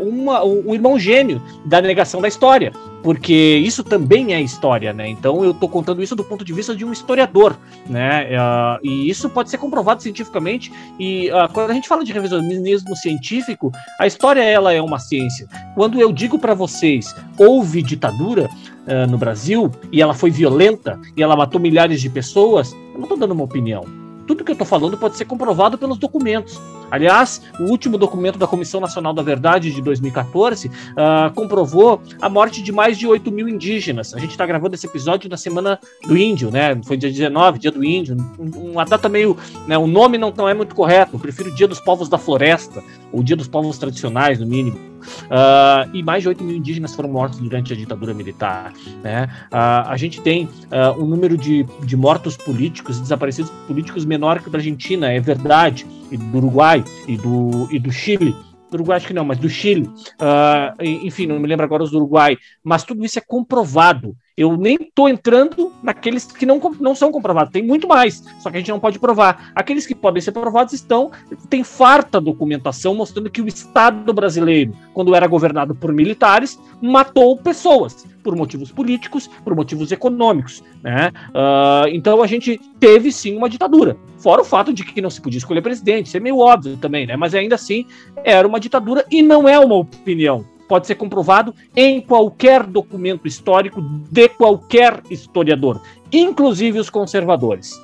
uma, 0.01 0.43
um 0.43 0.73
irmão 0.73 0.97
gêmeo 0.97 1.41
da 1.65 1.81
negação 1.81 2.21
da 2.21 2.27
história, 2.27 2.71
porque 3.03 3.33
isso 3.33 3.83
também 3.83 4.33
é 4.33 4.41
história, 4.41 4.93
né? 4.93 5.07
Então 5.09 5.43
eu 5.43 5.51
estou 5.51 5.67
contando 5.67 6.01
isso 6.01 6.15
do 6.15 6.23
ponto 6.23 6.45
de 6.45 6.53
vista 6.53 6.73
de 6.73 6.85
um 6.85 6.91
historiador, 6.91 7.57
né? 7.85 8.27
Uh, 8.27 8.79
e 8.81 9.09
isso 9.09 9.29
pode 9.29 9.49
ser 9.49 9.57
comprovado 9.57 10.01
cientificamente. 10.01 10.71
E 10.97 11.29
uh, 11.29 11.51
quando 11.51 11.71
a 11.71 11.73
gente 11.73 11.87
fala 11.87 12.05
de 12.05 12.13
revisionismo 12.13 12.95
científico, 12.95 13.71
a 13.99 14.07
história 14.07 14.41
ela 14.41 14.71
é 14.71 14.81
uma 14.81 14.99
ciência. 14.99 15.47
Quando 15.75 15.99
eu 15.99 16.13
digo 16.13 16.39
para 16.39 16.53
vocês 16.53 17.12
houve 17.37 17.81
ditadura 17.81 18.49
uh, 18.87 19.09
no 19.09 19.17
Brasil 19.17 19.71
e 19.91 20.01
ela 20.01 20.13
foi 20.13 20.29
violenta 20.29 20.99
e 21.15 21.23
ela 21.23 21.35
matou 21.35 21.59
milhares 21.59 22.01
de 22.01 22.09
pessoas, 22.09 22.71
eu 22.71 22.95
não 22.95 23.03
estou 23.03 23.17
dando 23.17 23.31
uma 23.31 23.43
opinião 23.43 24.03
tudo 24.25 24.43
que 24.43 24.51
eu 24.51 24.53
estou 24.53 24.67
falando 24.67 24.97
pode 24.97 25.17
ser 25.17 25.25
comprovado 25.25 25.77
pelos 25.77 25.97
documentos. 25.97 26.61
Aliás, 26.89 27.41
o 27.59 27.63
último 27.63 27.97
documento 27.97 28.37
da 28.37 28.45
Comissão 28.45 28.79
Nacional 28.79 29.13
da 29.13 29.23
Verdade 29.23 29.71
de 29.71 29.81
2014 29.81 30.67
uh, 30.67 30.71
ah, 30.95 31.31
comprovou 31.33 32.01
a 32.21 32.29
morte 32.29 32.61
de 32.61 32.71
mais 32.71 32.97
de 32.97 33.07
8 33.07 33.31
mil 33.31 33.49
indígenas. 33.49 34.13
A 34.13 34.19
gente 34.19 34.31
está 34.31 34.45
gravando 34.45 34.75
esse 34.75 34.85
episódio 34.85 35.29
na 35.29 35.37
Semana 35.37 35.79
do 36.05 36.15
Índio, 36.15 36.51
né? 36.51 36.79
Foi 36.85 36.95
dia 36.95 37.09
19, 37.09 37.57
dia 37.57 37.71
do 37.71 37.83
Índio. 37.83 38.15
Uma 38.37 38.85
data 38.85 39.09
meio. 39.09 39.35
Né, 39.67 39.77
o 39.77 39.87
nome 39.87 40.17
não, 40.17 40.31
não 40.35 40.47
é 40.47 40.53
muito 40.53 40.75
correto. 40.75 41.15
Eu 41.15 41.19
prefiro 41.19 41.49
o 41.49 41.55
Dia 41.55 41.67
dos 41.67 41.79
Povos 41.79 42.09
da 42.09 42.17
Floresta, 42.17 42.83
ou 43.11 43.23
Dia 43.23 43.35
dos 43.35 43.47
Povos 43.47 43.77
Tradicionais, 43.77 44.39
no 44.39 44.45
mínimo. 44.45 44.92
Uh, 45.25 45.89
e 45.93 46.03
mais 46.03 46.23
de 46.23 46.29
8 46.29 46.43
mil 46.43 46.55
indígenas 46.55 46.95
foram 46.95 47.09
mortos 47.09 47.39
durante 47.39 47.73
a 47.73 47.75
ditadura 47.75 48.13
militar. 48.13 48.73
Né? 49.01 49.29
Uh, 49.51 49.89
a 49.89 49.97
gente 49.97 50.21
tem 50.21 50.45
uh, 50.45 51.01
um 51.01 51.05
número 51.05 51.37
de, 51.37 51.63
de 51.83 51.95
mortos 51.95 52.37
políticos, 52.37 52.99
desaparecidos 52.99 53.51
políticos 53.67 54.05
menor 54.05 54.39
que 54.39 54.47
o 54.47 54.51
da 54.51 54.57
Argentina, 54.57 55.11
é 55.11 55.19
verdade, 55.19 55.85
e 56.11 56.17
do 56.17 56.37
Uruguai 56.37 56.83
e 57.07 57.17
do, 57.17 57.67
e 57.71 57.79
do 57.79 57.91
Chile 57.91 58.35
do 58.73 58.77
Uruguai 58.77 58.97
acho 58.97 59.07
que 59.07 59.13
não, 59.13 59.23
mas 59.23 59.37
do 59.37 59.47
Chile, 59.47 59.87
uh, 59.87 60.83
enfim, 60.83 61.27
não 61.27 61.39
me 61.39 61.47
lembro 61.47 61.63
agora 61.63 61.83
os 61.83 61.91
do 61.91 61.97
Uruguai, 61.97 62.37
mas 62.63 62.83
tudo 62.83 63.05
isso 63.05 63.19
é 63.19 63.21
comprovado. 63.21 64.15
Eu 64.35 64.57
nem 64.57 64.75
estou 64.75 65.07
entrando 65.07 65.71
naqueles 65.83 66.25
que 66.25 66.45
não, 66.45 66.59
não 66.79 66.95
são 66.95 67.11
comprovados. 67.11 67.53
Tem 67.53 67.61
muito 67.61 67.87
mais, 67.87 68.23
só 68.39 68.49
que 68.49 68.57
a 68.57 68.59
gente 68.59 68.71
não 68.71 68.79
pode 68.79 68.97
provar. 68.97 69.51
Aqueles 69.53 69.85
que 69.85 69.93
podem 69.93 70.21
ser 70.21 70.31
provados 70.31 70.73
estão. 70.73 71.11
Tem 71.49 71.63
farta 71.63 72.19
documentação 72.19 72.95
mostrando 72.95 73.29
que 73.29 73.41
o 73.41 73.47
Estado 73.47 74.11
brasileiro, 74.11 74.73
quando 74.93 75.13
era 75.13 75.27
governado 75.27 75.75
por 75.75 75.93
militares, 75.93 76.59
matou 76.81 77.37
pessoas 77.37 78.05
por 78.23 78.35
motivos 78.35 78.71
políticos, 78.71 79.29
por 79.43 79.55
motivos 79.55 79.91
econômicos. 79.91 80.63
Né? 80.81 81.11
Uh, 81.29 81.89
então 81.89 82.23
a 82.23 82.27
gente 82.27 82.59
teve 82.79 83.11
sim 83.11 83.37
uma 83.37 83.49
ditadura. 83.49 83.97
Fora 84.17 84.41
o 84.41 84.45
fato 84.45 84.73
de 84.73 84.83
que 84.83 85.01
não 85.01 85.09
se 85.09 85.21
podia 85.21 85.37
escolher 85.37 85.61
presidente, 85.61 86.07
isso 86.07 86.17
é 86.17 86.19
meio 86.19 86.39
óbvio 86.39 86.77
também, 86.77 87.05
né? 87.05 87.17
Mas 87.17 87.35
ainda 87.35 87.55
assim 87.55 87.85
era 88.23 88.47
uma 88.47 88.59
ditadura 88.59 89.05
e 89.11 89.21
não 89.21 89.47
é 89.47 89.59
uma 89.59 89.75
opinião 89.75 90.45
pode 90.67 90.87
ser 90.87 90.95
comprovado 90.95 91.53
em 91.75 92.01
qualquer 92.01 92.63
documento 92.63 93.27
histórico 93.27 93.81
de 93.81 94.29
qualquer 94.29 95.01
historiador, 95.09 95.81
inclusive 96.11 96.79
os 96.79 96.89
conservadores. 96.89 97.79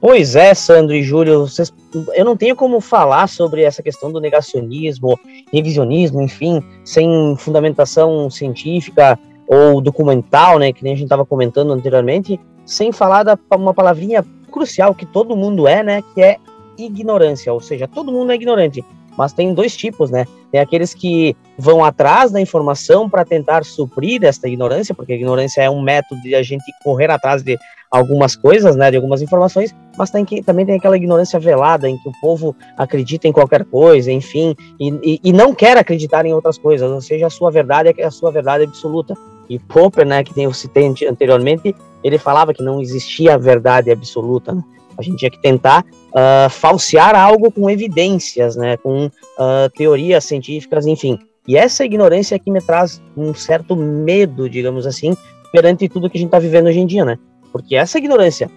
Pois 0.00 0.36
é, 0.36 0.54
Sandro 0.54 0.94
e 0.94 1.02
Júlio, 1.02 1.40
vocês, 1.40 1.72
eu 2.14 2.24
não 2.24 2.36
tenho 2.36 2.54
como 2.54 2.80
falar 2.80 3.26
sobre 3.28 3.62
essa 3.62 3.82
questão 3.82 4.12
do 4.12 4.20
negacionismo, 4.20 5.18
revisionismo, 5.52 6.22
enfim, 6.22 6.62
sem 6.84 7.34
fundamentação 7.36 8.30
científica 8.30 9.18
ou 9.48 9.80
documental, 9.80 10.58
né, 10.58 10.72
que 10.72 10.84
nem 10.84 10.92
a 10.92 10.96
gente 10.96 11.06
estava 11.06 11.26
comentando 11.26 11.72
anteriormente, 11.72 12.38
sem 12.64 12.92
falar 12.92 13.24
da 13.24 13.36
uma 13.56 13.74
palavrinha 13.74 14.24
crucial 14.52 14.94
que 14.94 15.04
todo 15.04 15.36
mundo 15.36 15.66
é, 15.66 15.82
né, 15.82 16.02
que 16.14 16.22
é 16.22 16.36
ignorância, 16.78 17.52
ou 17.52 17.60
seja, 17.60 17.88
todo 17.88 18.12
mundo 18.12 18.30
é 18.30 18.36
ignorante. 18.36 18.84
Mas 19.16 19.32
tem 19.32 19.52
dois 19.52 19.76
tipos, 19.76 20.12
né? 20.12 20.26
Tem 20.50 20.60
aqueles 20.60 20.94
que 20.94 21.36
vão 21.58 21.84
atrás 21.84 22.30
da 22.30 22.40
informação 22.40 23.08
para 23.08 23.24
tentar 23.24 23.64
suprir 23.64 24.24
esta 24.24 24.48
ignorância, 24.48 24.94
porque 24.94 25.12
a 25.12 25.16
ignorância 25.16 25.62
é 25.62 25.68
um 25.68 25.82
método 25.82 26.20
de 26.22 26.34
a 26.34 26.42
gente 26.42 26.64
correr 26.82 27.10
atrás 27.10 27.42
de 27.42 27.58
algumas 27.90 28.36
coisas, 28.36 28.76
né, 28.76 28.90
de 28.90 28.96
algumas 28.96 29.22
informações, 29.22 29.74
mas 29.96 30.10
tem 30.10 30.24
que, 30.24 30.42
também 30.42 30.66
tem 30.66 30.76
aquela 30.76 30.96
ignorância 30.96 31.38
velada 31.40 31.88
em 31.88 31.96
que 31.96 32.08
o 32.08 32.12
povo 32.20 32.54
acredita 32.76 33.26
em 33.26 33.32
qualquer 33.32 33.64
coisa, 33.64 34.12
enfim, 34.12 34.54
e, 34.78 34.88
e, 35.02 35.20
e 35.24 35.32
não 35.32 35.54
quer 35.54 35.76
acreditar 35.76 36.26
em 36.26 36.34
outras 36.34 36.58
coisas, 36.58 36.90
ou 36.90 37.00
seja, 37.00 37.26
a 37.26 37.30
sua 37.30 37.50
verdade 37.50 37.94
é 37.96 38.04
a 38.04 38.10
sua 38.10 38.30
verdade 38.30 38.64
absoluta. 38.64 39.14
E 39.48 39.58
Popper, 39.58 40.06
né, 40.06 40.22
que 40.22 40.38
eu 40.38 40.52
citei 40.52 40.86
anteriormente, 41.08 41.74
ele 42.04 42.18
falava 42.18 42.52
que 42.52 42.62
não 42.62 42.82
existia 42.82 43.38
verdade 43.38 43.90
absoluta. 43.90 44.54
Né? 44.54 44.62
A 44.98 45.02
gente 45.02 45.18
tinha 45.18 45.30
que 45.30 45.40
tentar 45.40 45.84
uh, 45.84 46.50
falsear 46.50 47.14
algo 47.14 47.52
com 47.52 47.70
evidências, 47.70 48.56
né, 48.56 48.76
com 48.76 49.06
uh, 49.06 49.70
teorias 49.76 50.24
científicas, 50.24 50.86
enfim. 50.86 51.18
E 51.46 51.56
essa 51.56 51.84
ignorância 51.84 52.38
que 52.38 52.50
me 52.50 52.60
traz 52.60 53.00
um 53.16 53.32
certo 53.32 53.74
medo, 53.76 54.50
digamos 54.50 54.86
assim, 54.86 55.16
perante 55.52 55.88
tudo 55.88 56.10
que 56.10 56.18
a 56.18 56.20
gente 56.20 56.28
está 56.28 56.38
vivendo 56.38 56.66
hoje 56.66 56.80
em 56.80 56.86
dia, 56.86 57.04
né? 57.04 57.18
Porque 57.52 57.74
essa 57.74 57.96
ignorância, 57.96 58.50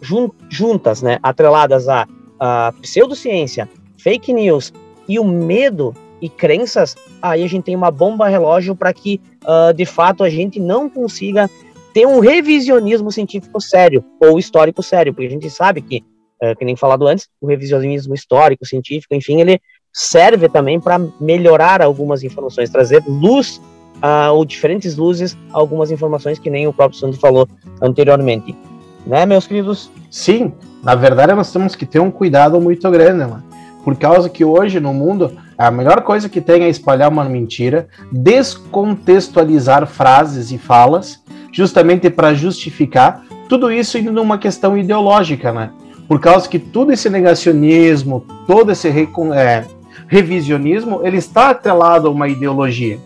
jun 0.00 0.30
juntas, 0.48 1.02
né, 1.02 1.18
atreladas 1.22 1.88
à, 1.88 2.06
à 2.40 2.72
pseudociência, 2.80 3.68
fake 3.98 4.32
news 4.32 4.72
e 5.08 5.18
o 5.18 5.24
medo 5.24 5.94
e 6.22 6.28
crenças, 6.28 6.96
aí 7.20 7.42
a 7.42 7.48
gente 7.48 7.64
tem 7.64 7.76
uma 7.76 7.90
bomba 7.90 8.28
relógio 8.28 8.76
para 8.76 8.92
que, 8.92 9.20
uh, 9.44 9.74
de 9.74 9.84
fato, 9.84 10.22
a 10.22 10.30
gente 10.30 10.60
não 10.60 10.88
consiga 10.88 11.50
ter 11.92 12.06
um 12.06 12.20
revisionismo 12.20 13.10
científico 13.10 13.60
sério 13.60 14.04
ou 14.20 14.38
histórico 14.38 14.82
sério, 14.82 15.12
porque 15.12 15.26
a 15.26 15.30
gente 15.30 15.50
sabe 15.50 15.82
que 15.82 16.04
é, 16.42 16.56
que 16.56 16.64
nem 16.64 16.74
falado 16.74 17.06
antes, 17.06 17.28
o 17.40 17.46
revisionismo 17.46 18.14
histórico, 18.14 18.66
científico, 18.66 19.14
enfim, 19.14 19.40
ele 19.40 19.60
serve 19.92 20.48
também 20.48 20.80
para 20.80 20.98
melhorar 21.20 21.80
algumas 21.80 22.24
informações, 22.24 22.68
trazer 22.68 23.04
luz 23.06 23.60
uh, 24.02 24.32
ou 24.32 24.44
diferentes 24.44 24.96
luzes 24.96 25.36
a 25.52 25.58
algumas 25.58 25.92
informações 25.92 26.40
que 26.40 26.50
nem 26.50 26.66
o 26.66 26.72
próprio 26.72 26.98
Sandro 26.98 27.20
falou 27.20 27.48
anteriormente. 27.80 28.56
Né, 29.06 29.24
meus 29.24 29.46
queridos? 29.46 29.88
Sim, 30.10 30.52
na 30.82 30.96
verdade 30.96 31.32
nós 31.32 31.52
temos 31.52 31.76
que 31.76 31.86
ter 31.86 32.00
um 32.00 32.10
cuidado 32.10 32.60
muito 32.60 32.90
grande, 32.90 33.24
mano. 33.24 33.44
Por 33.84 33.96
causa 33.96 34.28
que 34.28 34.44
hoje 34.44 34.80
no 34.80 34.92
mundo 34.92 35.36
a 35.56 35.70
melhor 35.70 36.02
coisa 36.02 36.28
que 36.28 36.40
tem 36.40 36.64
é 36.64 36.68
espalhar 36.68 37.08
uma 37.08 37.24
mentira, 37.24 37.86
descontextualizar 38.10 39.86
frases 39.86 40.50
e 40.50 40.58
falas, 40.58 41.22
justamente 41.52 42.10
para 42.10 42.34
justificar 42.34 43.22
tudo 43.48 43.70
isso 43.70 43.98
indo 43.98 44.10
numa 44.10 44.38
questão 44.38 44.76
ideológica, 44.76 45.52
né? 45.52 45.70
por 46.12 46.20
causa 46.20 46.46
que 46.46 46.58
todo 46.58 46.92
esse 46.92 47.08
negacionismo, 47.08 48.26
todo 48.46 48.70
esse 48.70 48.86
é, 48.88 49.64
revisionismo, 50.06 51.00
ele 51.02 51.16
está 51.16 51.48
atrelado 51.48 52.06
a 52.06 52.10
uma 52.10 52.28
ideologia. 52.28 52.98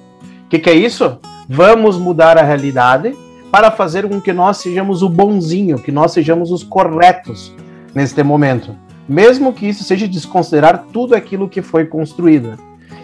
O 0.44 0.48
que, 0.48 0.58
que 0.58 0.70
é 0.70 0.74
isso? 0.74 1.18
Vamos 1.48 1.98
mudar 1.98 2.36
a 2.36 2.42
realidade 2.42 3.16
para 3.48 3.70
fazer 3.70 4.08
com 4.08 4.20
que 4.20 4.32
nós 4.32 4.56
sejamos 4.56 5.04
o 5.04 5.08
bonzinho, 5.08 5.78
que 5.78 5.92
nós 5.92 6.10
sejamos 6.10 6.50
os 6.50 6.64
corretos 6.64 7.54
neste 7.94 8.22
momento. 8.24 8.74
Mesmo 9.08 9.52
que 9.52 9.68
isso 9.68 9.84
seja 9.84 10.08
desconsiderar 10.08 10.86
tudo 10.92 11.14
aquilo 11.14 11.48
que 11.48 11.62
foi 11.62 11.84
construído. 11.84 12.58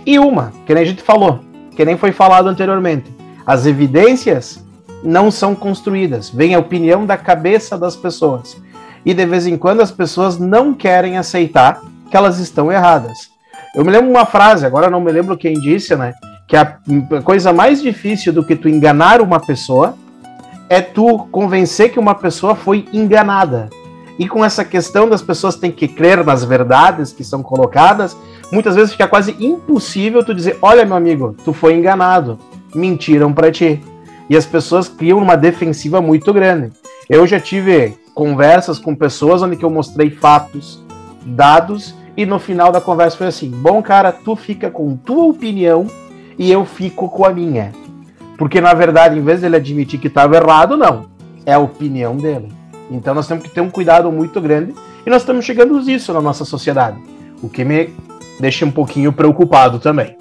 E 0.05 0.19
uma, 0.19 0.53
que 0.67 0.75
nem 0.75 0.83
a 0.83 0.87
gente 0.87 1.01
falou, 1.01 1.39
que 1.77 1.85
nem 1.85 1.97
foi 1.97 2.11
falado 2.11 2.49
anteriormente, 2.49 3.09
as 3.47 3.67
evidências 3.67 4.65
não 5.03 5.31
são 5.31 5.55
construídas, 5.55 6.31
vem 6.31 6.55
a 6.55 6.59
opinião 6.59 7.05
da 7.05 7.17
cabeça 7.17 7.77
das 7.77 7.97
pessoas 7.97 8.57
e 9.05 9.13
de 9.13 9.27
vez 9.27 9.47
em 9.47 9.57
quando 9.57 9.81
as 9.81 9.91
pessoas 9.91 10.39
não 10.39 10.73
querem 10.73 11.19
aceitar 11.19 11.81
que 12.11 12.17
elas 12.17 12.39
estão 12.39 12.71
erradas. 12.71 13.31
Eu 13.75 13.85
me 13.85 13.91
lembro 13.91 14.11
uma 14.11 14.27
frase, 14.27 14.67
agora 14.67 14.91
não 14.91 15.01
me 15.01 15.11
lembro 15.11 15.37
quem 15.37 15.55
disse, 15.55 15.97
né? 15.97 16.13
Que 16.47 16.57
a 16.57 16.79
coisa 17.25 17.53
mais 17.53 17.83
difícil 17.83 18.33
do 18.33 18.45
que 18.45 18.55
tu 18.55 18.69
enganar 18.69 19.21
uma 19.21 19.41
pessoa 19.41 19.97
é 20.69 20.81
tu 20.81 21.27
convencer 21.31 21.91
que 21.91 21.99
uma 21.99 22.15
pessoa 22.15 22.55
foi 22.55 22.87
enganada. 22.93 23.71
E 24.19 24.29
com 24.29 24.45
essa 24.45 24.65
questão 24.65 25.09
das 25.09 25.23
pessoas 25.23 25.57
têm 25.57 25.73
que 25.73 25.89
crer 25.89 26.23
nas 26.25 26.45
verdades 26.45 27.13
que 27.13 27.25
são 27.25 27.43
colocadas, 27.43 28.17
muitas 28.53 28.75
vezes 28.75 28.93
fica 28.93 29.09
quase 29.09 29.35
impossível 29.41 30.23
tu 30.23 30.35
dizer: 30.35 30.59
olha, 30.61 30.85
meu 30.85 30.97
amigo, 30.97 31.35
tu 31.45 31.53
foi 31.53 31.75
enganado, 31.75 32.39
mentiram 32.75 33.33
para 33.33 33.51
ti. 33.51 33.81
E 34.29 34.37
as 34.37 34.47
pessoas 34.47 34.89
criam 34.89 35.19
uma 35.19 35.37
defensiva 35.37 36.01
muito 36.01 36.33
grande. 36.33 36.71
Eu 37.09 37.27
já 37.27 37.39
tive 37.39 37.97
conversas 38.15 38.79
com 38.79 38.95
pessoas 38.95 39.43
onde 39.43 39.63
eu 39.63 39.71
mostrei 39.71 40.11
fatos, 40.11 40.83
dados, 41.25 41.95
e 42.17 42.27
no 42.27 42.39
final 42.39 42.71
da 42.71 42.81
conversa 42.81 43.17
foi 43.17 43.27
assim: 43.27 43.51
bom, 43.51 43.83
cara, 43.83 44.13
tu 44.13 44.37
fica 44.37 44.71
com 44.71 44.97
tua 44.97 45.25
opinião 45.25 45.87
e 46.39 46.51
eu 46.51 46.65
fico 46.65 47.09
com 47.09 47.25
a 47.25 47.31
minha. 47.31 47.73
Porque 48.37 48.61
na 48.61 48.75
verdade, 48.75 49.19
em 49.19 49.23
vez 49.23 49.41
dele 49.41 49.57
admitir 49.57 50.01
que 50.01 50.09
estava 50.09 50.37
errado, 50.37 50.77
não. 50.77 51.07
É 51.45 51.55
a 51.55 51.59
opinião 51.59 52.17
dele. 52.17 52.49
Então 52.91 53.15
nós 53.15 53.27
temos 53.27 53.45
que 53.45 53.51
ter 53.51 53.61
um 53.61 53.71
cuidado 53.71 54.11
muito 54.13 54.41
grande 54.41 54.75
e 55.05 55.11
nós 55.11 55.23
estamos 55.23 55.45
chegando 55.45 55.77
a 55.77 55.83
isso 55.83 56.13
na 56.13 56.21
nossa 56.21 56.45
sociedade. 56.45 56.99
O 57.43 57.49
que 57.49 57.65
me 57.65 57.93
deixa 58.39 58.65
um 58.65 58.71
pouquinho 58.71 59.13
preocupado 59.13 59.79
também. 59.79 60.17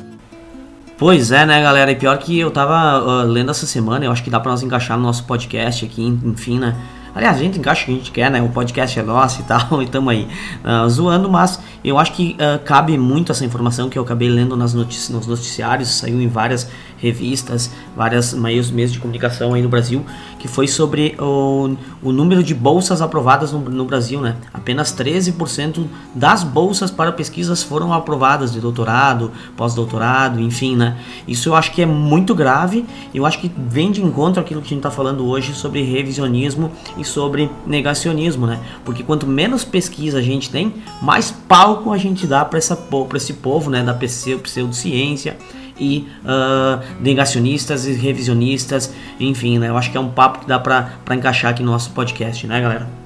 Pois 1.01 1.31
é, 1.31 1.47
né, 1.47 1.59
galera? 1.59 1.91
E 1.91 1.95
pior 1.95 2.15
que 2.19 2.39
eu 2.39 2.51
tava 2.51 3.03
uh, 3.03 3.23
lendo 3.25 3.49
essa 3.49 3.65
semana, 3.65 4.05
eu 4.05 4.11
acho 4.11 4.23
que 4.23 4.29
dá 4.29 4.39
para 4.39 4.51
nós 4.51 4.61
encaixar 4.61 4.95
no 4.97 5.01
nosso 5.01 5.23
podcast 5.23 5.83
aqui, 5.83 6.05
enfim, 6.23 6.59
né? 6.59 6.75
Aliás, 7.15 7.37
a 7.37 7.39
gente 7.39 7.57
encaixa 7.57 7.81
o 7.81 7.85
que 7.85 7.91
a 7.91 7.95
gente 7.95 8.11
quer, 8.11 8.29
né? 8.29 8.39
O 8.39 8.49
podcast 8.49 8.99
é 8.99 9.01
nosso 9.01 9.41
e 9.41 9.43
tal, 9.45 9.81
e 9.81 9.87
tamo 9.87 10.11
aí 10.11 10.27
uh, 10.63 10.87
zoando, 10.87 11.27
mas 11.27 11.59
eu 11.83 11.97
acho 11.97 12.13
que 12.13 12.35
uh, 12.35 12.63
cabe 12.63 12.97
muito 12.97 13.31
essa 13.31 13.43
informação 13.43 13.89
que 13.89 13.97
eu 13.97 14.03
acabei 14.03 14.29
lendo 14.29 14.55
nas 14.55 14.73
notici 14.73 15.11
nos 15.11 15.25
noticiários, 15.25 15.89
saiu 15.89 16.21
em 16.21 16.27
várias 16.27 16.67
revistas, 16.97 17.71
várias 17.95 18.33
meios, 18.33 18.69
meios 18.69 18.91
de 18.91 18.99
comunicação 18.99 19.53
aí 19.55 19.61
no 19.61 19.69
Brasil, 19.69 20.05
que 20.37 20.47
foi 20.47 20.67
sobre 20.67 21.15
o, 21.19 21.75
o 22.03 22.11
número 22.11 22.43
de 22.43 22.53
bolsas 22.53 23.01
aprovadas 23.01 23.51
no, 23.51 23.59
no 23.59 23.85
Brasil, 23.85 24.21
né? 24.21 24.35
Apenas 24.53 24.93
13% 24.93 25.85
das 26.13 26.43
bolsas 26.43 26.91
para 26.91 27.11
pesquisas 27.11 27.63
foram 27.63 27.91
aprovadas 27.91 28.53
de 28.53 28.59
doutorado, 28.59 29.31
pós-doutorado, 29.57 30.39
enfim, 30.39 30.75
né? 30.75 30.97
Isso 31.27 31.49
eu 31.49 31.55
acho 31.55 31.71
que 31.71 31.81
é 31.81 31.85
muito 31.85 32.35
grave, 32.35 32.85
eu 33.13 33.25
acho 33.25 33.39
que 33.39 33.51
vem 33.57 33.91
de 33.91 34.03
encontro 34.03 34.39
aquilo 34.39 34.61
que 34.61 34.67
a 34.67 34.69
gente 34.69 34.79
está 34.79 34.91
falando 34.91 35.25
hoje 35.27 35.53
sobre 35.53 35.81
revisionismo 35.81 36.71
e 36.97 37.03
sobre 37.03 37.49
negacionismo, 37.65 38.45
né? 38.45 38.59
Porque 38.85 39.01
quanto 39.01 39.25
menos 39.25 39.63
pesquisa 39.63 40.19
a 40.19 40.21
gente 40.21 40.51
tem, 40.51 40.75
mais 41.01 41.31
palco 41.71 41.93
a 41.93 41.97
gente 41.97 42.27
dá 42.27 42.43
para 42.43 42.59
esse 42.59 43.33
povo, 43.33 43.69
né? 43.69 43.83
Da 43.83 43.93
pseudociência 43.93 45.37
e 45.79 46.07
uh, 46.23 46.83
negacionistas 46.99 47.87
e 47.87 47.93
revisionistas, 47.93 48.93
enfim, 49.19 49.57
né? 49.57 49.69
Eu 49.69 49.77
acho 49.77 49.89
que 49.89 49.97
é 49.97 49.99
um 49.99 50.09
papo 50.09 50.39
que 50.39 50.47
dá 50.47 50.59
para 50.59 50.91
encaixar 51.11 51.51
aqui 51.51 51.63
no 51.63 51.71
nosso 51.71 51.91
podcast, 51.91 52.45
né, 52.45 52.61
galera? 52.61 53.01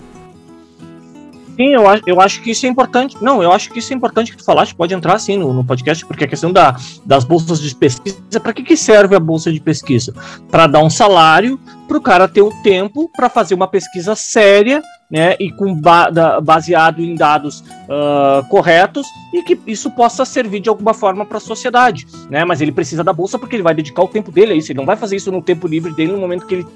Sim, 1.55 1.69
eu 1.69 1.87
acho, 1.87 2.03
eu 2.05 2.19
acho 2.19 2.41
que 2.41 2.51
isso 2.51 2.65
é 2.65 2.69
importante. 2.69 3.15
Não, 3.21 3.41
eu 3.41 3.49
acho 3.51 3.71
que 3.71 3.79
isso 3.79 3.93
é 3.93 3.95
importante 3.95 4.31
que 4.31 4.37
tu 4.37 4.43
falaste, 4.43 4.75
pode 4.75 4.93
entrar 4.93 5.17
sim 5.19 5.37
no, 5.37 5.53
no 5.53 5.63
podcast, 5.63 6.05
porque 6.05 6.25
a 6.25 6.27
questão 6.27 6.51
da, 6.51 6.75
das 7.05 7.23
bolsas 7.23 7.61
de 7.61 7.73
pesquisa, 7.73 8.17
para 8.41 8.51
que, 8.51 8.61
que 8.61 8.75
serve 8.75 9.15
a 9.15 9.19
bolsa 9.19 9.53
de 9.53 9.61
pesquisa? 9.61 10.13
Para 10.51 10.67
dar 10.67 10.83
um 10.83 10.89
salário 10.89 11.57
para 11.87 11.97
o 11.97 12.01
cara 12.01 12.27
ter 12.27 12.41
o 12.41 12.51
tempo 12.63 13.09
para 13.15 13.29
fazer 13.29 13.53
uma 13.53 13.67
pesquisa 13.67 14.15
séria 14.15 14.81
né, 15.09 15.35
e 15.39 15.51
com 15.51 15.73
ba 15.73 16.09
baseado 16.41 16.99
em 17.01 17.15
dados 17.15 17.61
uh, 17.61 18.47
corretos 18.49 19.07
e 19.33 19.43
que 19.43 19.59
isso 19.67 19.91
possa 19.91 20.25
servir 20.25 20.59
de 20.59 20.69
alguma 20.69 20.93
forma 20.93 21.25
para 21.25 21.37
a 21.37 21.41
sociedade, 21.41 22.07
né? 22.29 22.43
Mas 22.43 22.59
ele 22.61 22.71
precisa 22.71 23.03
da 23.03 23.13
bolsa 23.13 23.37
porque 23.37 23.55
ele 23.55 23.63
vai 23.63 23.73
dedicar 23.73 24.01
o 24.01 24.07
tempo 24.07 24.31
dele 24.31 24.53
a 24.53 24.55
isso. 24.55 24.71
Ele 24.71 24.79
não 24.79 24.85
vai 24.85 24.95
fazer 24.95 25.15
isso 25.15 25.31
no 25.31 25.41
tempo 25.41 25.67
livre 25.67 25.93
dele 25.93 26.11
no 26.11 26.17
momento 26.17 26.47
que 26.47 26.55
ele 26.55 26.67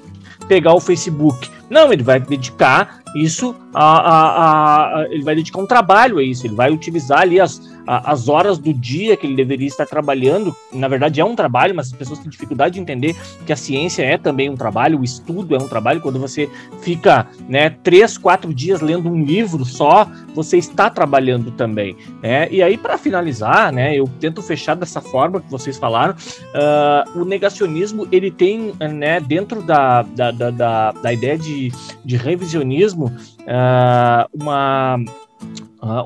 pegar 0.46 0.74
o 0.74 0.80
Facebook. 0.80 1.50
Não, 1.68 1.92
ele 1.92 2.02
vai 2.02 2.20
dedicar 2.20 3.00
isso 3.14 3.54
a, 3.74 3.84
a, 3.84 5.00
a, 5.00 5.06
ele 5.10 5.22
vai 5.22 5.34
dedicar 5.34 5.60
um 5.60 5.66
trabalho 5.66 6.18
a 6.18 6.22
isso, 6.22 6.46
ele 6.46 6.54
vai 6.54 6.70
utilizar 6.70 7.20
ali 7.20 7.40
as, 7.40 7.60
as 7.86 8.28
horas 8.28 8.58
do 8.58 8.72
dia 8.72 9.16
que 9.16 9.26
ele 9.26 9.34
deveria 9.34 9.66
estar 9.66 9.86
trabalhando. 9.86 10.54
Na 10.72 10.88
verdade, 10.88 11.20
é 11.20 11.24
um 11.24 11.34
trabalho, 11.34 11.74
mas 11.74 11.86
as 11.86 11.92
pessoas 11.92 12.18
têm 12.18 12.30
dificuldade 12.30 12.74
de 12.74 12.80
entender 12.80 13.16
que 13.46 13.52
a 13.52 13.56
ciência 13.56 14.02
é 14.02 14.16
também 14.16 14.48
um 14.48 14.56
trabalho, 14.56 15.00
o 15.00 15.04
estudo 15.04 15.54
é 15.54 15.58
um 15.58 15.68
trabalho. 15.68 16.00
Quando 16.00 16.18
você 16.18 16.48
fica 16.82 17.26
né, 17.48 17.70
três, 17.70 18.16
quatro 18.16 18.52
dias 18.52 18.80
lendo 18.80 19.08
um 19.08 19.22
livro 19.22 19.64
só, 19.64 20.08
você 20.34 20.58
está 20.58 20.88
trabalhando 20.90 21.50
também. 21.50 21.96
Né? 22.22 22.48
E 22.50 22.62
aí, 22.62 22.76
para 22.76 22.96
finalizar, 22.98 23.72
né, 23.72 23.96
eu 23.96 24.08
tento 24.20 24.42
fechar 24.42 24.74
dessa 24.74 25.00
forma 25.00 25.40
que 25.40 25.50
vocês 25.50 25.76
falaram. 25.76 26.14
Uh, 26.14 27.20
o 27.20 27.24
negacionismo 27.24 28.06
ele 28.12 28.30
tem 28.30 28.72
né, 28.78 29.20
dentro 29.20 29.62
da, 29.62 30.02
da, 30.02 30.30
da, 30.30 30.50
da, 30.50 30.92
da 30.92 31.12
ideia 31.12 31.38
de, 31.38 31.72
de 32.04 32.16
revisionismo 32.16 33.06
uh, 33.06 34.28
uma 34.32 34.98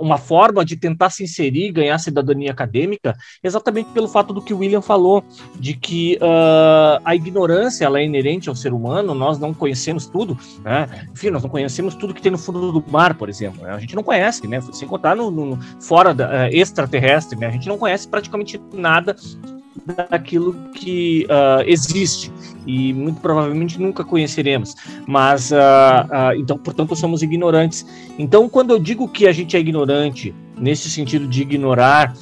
uma 0.01 0.19
forma 0.19 0.65
de 0.65 0.77
tentar 0.77 1.11
se 1.11 1.25
inserir, 1.25 1.73
ganhar 1.73 1.99
cidadania 1.99 2.51
acadêmica, 2.51 3.17
exatamente 3.43 3.91
pelo 3.91 4.09
fato 4.09 4.33
do 4.33 4.41
que 4.41 4.55
o 4.55 4.59
William 4.59 4.81
falou, 4.81 5.25
de 5.59 5.75
que 5.75 6.17
uh, 6.17 7.01
a 7.05 7.15
ignorância 7.15 7.85
ela 7.85 7.99
é 7.99 8.05
inerente 8.05 8.49
ao 8.49 8.55
ser 8.55 8.73
humano, 8.73 9.15
nós 9.15 9.39
não 9.39 9.53
conhecemos 9.53 10.07
tudo, 10.07 10.39
né? 10.63 11.07
enfim, 11.13 11.31
nós 11.31 11.43
não 11.43 11.51
conhecemos 11.51 11.95
tudo 11.95 12.15
que 12.15 12.23
tem 12.23 12.33
no 12.33 12.39
fundo 12.39 12.73
do 12.73 12.85
mar, 12.91 13.15
por 13.15 13.29
exemplo, 13.29 13.63
né? 13.63 13.73
a 13.73 13.79
gente 13.79 13.95
não 13.95 14.03
conhece, 14.03 14.47
né? 14.47 14.61
sem 14.73 14.87
contar 14.87 15.17
no, 15.17 15.31
no 15.31 15.59
fora 15.81 16.15
da, 16.15 16.29
uh, 16.29 16.49
extraterrestre, 16.51 17.39
né? 17.39 17.47
a 17.47 17.51
gente 17.51 17.69
não 17.69 17.79
conhece 17.79 18.07
praticamente 18.09 18.61
nada 18.73 19.17
daquilo 20.09 20.55
que 20.75 21.27
uh, 21.27 21.63
existe 21.67 22.33
e 22.67 22.93
muito 22.93 23.21
provavelmente 23.21 23.81
nunca 23.81 24.03
conheceremos. 24.05 24.75
Mas 25.07 25.51
uh, 25.51 25.55
uh, 25.55 26.39
então, 26.39 26.57
portanto, 26.57 26.97
somos 26.97 27.23
ignorantes. 27.23 27.87
Então, 28.19 28.49
quando 28.49 28.71
eu 28.71 28.79
digo 28.79 29.09
que 29.09 29.27
a 29.27 29.33
gente 29.33 29.57
é 29.57 29.61
ignorante, 29.61 30.35
nesse 30.59 30.91
sentido 30.91 31.27
de 31.27 31.43
ignorar 31.43 32.15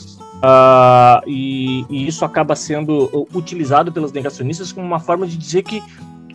e, 1.26 1.84
e 1.88 2.08
isso 2.08 2.24
acaba 2.24 2.56
sendo 2.56 3.28
utilizado 3.32 3.92
pelos 3.92 4.10
negacionistas 4.10 4.72
como 4.72 4.84
uma 4.84 4.98
forma 4.98 5.24
de 5.24 5.36
dizer 5.36 5.62
que 5.62 5.80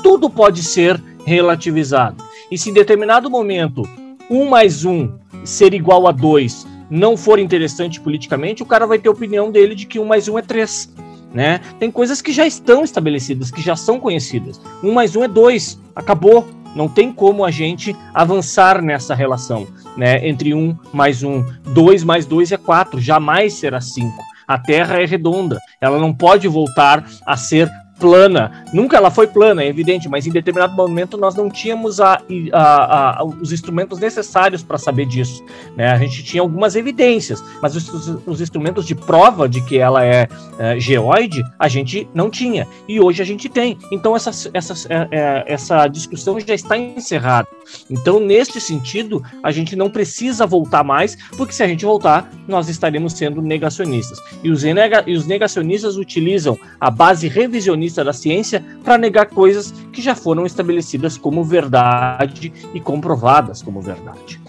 tudo 0.01 0.29
pode 0.29 0.63
ser 0.63 1.03
relativizado. 1.25 2.23
E 2.49 2.57
se 2.57 2.69
em 2.69 2.73
determinado 2.73 3.29
momento 3.29 3.81
um 4.29 4.47
mais 4.47 4.85
um 4.85 5.11
ser 5.43 5.73
igual 5.73 6.07
a 6.07 6.11
dois 6.11 6.65
não 6.89 7.17
for 7.17 7.37
interessante 7.37 7.99
politicamente, 7.99 8.63
o 8.63 8.65
cara 8.65 8.87
vai 8.87 8.97
ter 8.97 9.09
a 9.09 9.11
opinião 9.11 9.51
dele 9.51 9.75
de 9.75 9.85
que 9.85 9.99
um 9.99 10.05
mais 10.05 10.29
um 10.29 10.37
é 10.37 10.41
três 10.41 10.89
né? 11.37 11.61
Tem 11.79 11.91
coisas 11.91 12.19
que 12.19 12.33
já 12.33 12.47
estão 12.47 12.83
estabelecidas, 12.83 13.51
que 13.51 13.61
já 13.61 13.75
são 13.75 13.99
conhecidas. 13.99 14.59
Um 14.83 14.91
mais 14.91 15.15
um 15.15 15.23
é 15.23 15.27
dois, 15.27 15.79
acabou. 15.95 16.47
Não 16.75 16.89
tem 16.89 17.13
como 17.13 17.45
a 17.45 17.51
gente 17.51 17.95
avançar 18.11 18.81
nessa 18.81 19.13
relação, 19.13 19.67
né? 19.95 20.27
Entre 20.27 20.55
um 20.55 20.75
mais 20.91 21.21
um, 21.21 21.45
dois 21.63 22.03
mais 22.03 22.25
dois 22.25 22.51
é 22.51 22.57
quatro, 22.57 22.99
jamais 22.99 23.53
será 23.53 23.79
cinco. 23.79 24.19
A 24.47 24.57
Terra 24.57 24.99
é 24.99 25.05
redonda, 25.05 25.59
ela 25.79 25.99
não 25.99 26.11
pode 26.11 26.47
voltar 26.47 27.05
a 27.23 27.37
ser 27.37 27.69
plana. 27.99 28.65
Nunca 28.73 28.97
ela 28.97 29.11
foi 29.11 29.27
plana, 29.27 29.63
é 29.63 29.67
evidente, 29.67 30.07
mas 30.09 30.25
em 30.27 30.31
determinado 30.31 30.73
momento 30.75 31.17
nós 31.17 31.35
não 31.35 31.49
tínhamos 31.49 31.99
a, 31.99 32.21
a, 32.53 33.19
a, 33.19 33.23
os 33.23 33.51
instrumentos 33.51 33.99
necessários 33.99 34.63
para 34.63 34.77
saber 34.77 35.05
disso. 35.05 35.43
Né? 35.75 35.89
A 35.91 35.97
gente 35.97 36.23
tinha 36.23 36.41
algumas 36.41 36.75
evidências, 36.75 37.43
mas 37.61 37.75
os, 37.75 37.87
os 38.25 38.41
instrumentos 38.41 38.85
de 38.85 38.95
prova 38.95 39.47
de 39.47 39.61
que 39.61 39.77
ela 39.77 40.05
é, 40.05 40.27
é, 40.59 40.79
geoide, 40.79 41.43
a 41.57 41.67
gente 41.67 42.07
não 42.13 42.29
tinha. 42.29 42.67
E 42.87 42.99
hoje 42.99 43.21
a 43.21 43.25
gente 43.25 43.49
tem. 43.49 43.77
Então 43.91 44.15
essa, 44.15 44.49
essa, 44.53 44.73
é, 44.89 45.07
é, 45.11 45.43
essa 45.47 45.87
discussão 45.87 46.39
já 46.39 46.53
está 46.53 46.77
encerrada. 46.77 47.47
Então, 47.89 48.19
neste 48.19 48.61
sentido, 48.61 49.21
a 49.43 49.51
gente 49.51 49.75
não 49.75 49.89
precisa 49.89 50.45
voltar 50.45 50.83
mais, 50.83 51.17
porque 51.35 51.53
se 51.53 51.63
a 51.63 51.67
gente 51.67 51.85
voltar, 51.85 52.31
nós 52.47 52.69
estaremos 52.69 53.13
sendo 53.13 53.41
negacionistas. 53.41 54.19
E 54.43 54.49
os, 54.49 54.63
e 54.63 55.13
os 55.13 55.27
negacionistas 55.27 55.97
utilizam 55.97 56.57
a 56.79 56.89
base 56.89 57.27
revisionista 57.27 57.86
da 57.95 58.13
ciência 58.13 58.63
para 58.83 58.97
negar 58.97 59.27
coisas 59.27 59.71
que 59.91 60.01
já 60.01 60.15
foram 60.15 60.45
estabelecidas 60.45 61.17
como 61.17 61.43
verdade 61.43 62.51
e 62.73 62.79
comprovadas 62.79 63.61
como 63.61 63.81
verdade. 63.81 64.39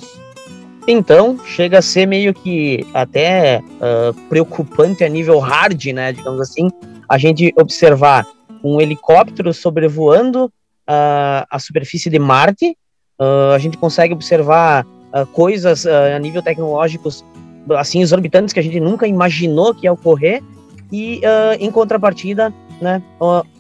Então, 0.91 1.39
chega 1.45 1.81
a 1.81 1.83
ser 1.83 2.07
meio 2.07 2.33
que 2.33 2.87
até 2.95 3.61
uh, 3.61 4.15
preocupante 4.31 5.05
a 5.05 5.09
nível 5.09 5.39
hard, 5.39 5.85
né? 5.89 6.15
Digamos 6.15 6.41
assim, 6.41 6.71
a 7.07 7.19
gente 7.19 7.53
observar 7.59 8.27
um 8.65 8.81
helicóptero 8.81 9.53
sobrevoando 9.53 10.47
uh, 10.47 11.45
a 11.51 11.59
superfície 11.59 12.09
de 12.09 12.19
Marte, 12.19 12.75
uh, 13.21 13.53
a 13.55 13.59
gente 13.59 13.77
consegue 13.77 14.15
observar 14.15 14.87
coisas 15.33 15.87
a 15.87 16.19
nível 16.19 16.43
tecnológico 16.43 17.09
assim 17.79 18.03
exorbitantes 18.03 18.53
que 18.53 18.61
a 18.61 18.63
gente 18.63 18.79
nunca 18.79 19.07
imaginou 19.07 19.75
que 19.75 19.87
ia 19.87 19.93
ocorrer 19.93 20.43
e 20.93 21.23
em 21.59 21.71
contrapartida 21.71 22.53
né, 22.81 23.03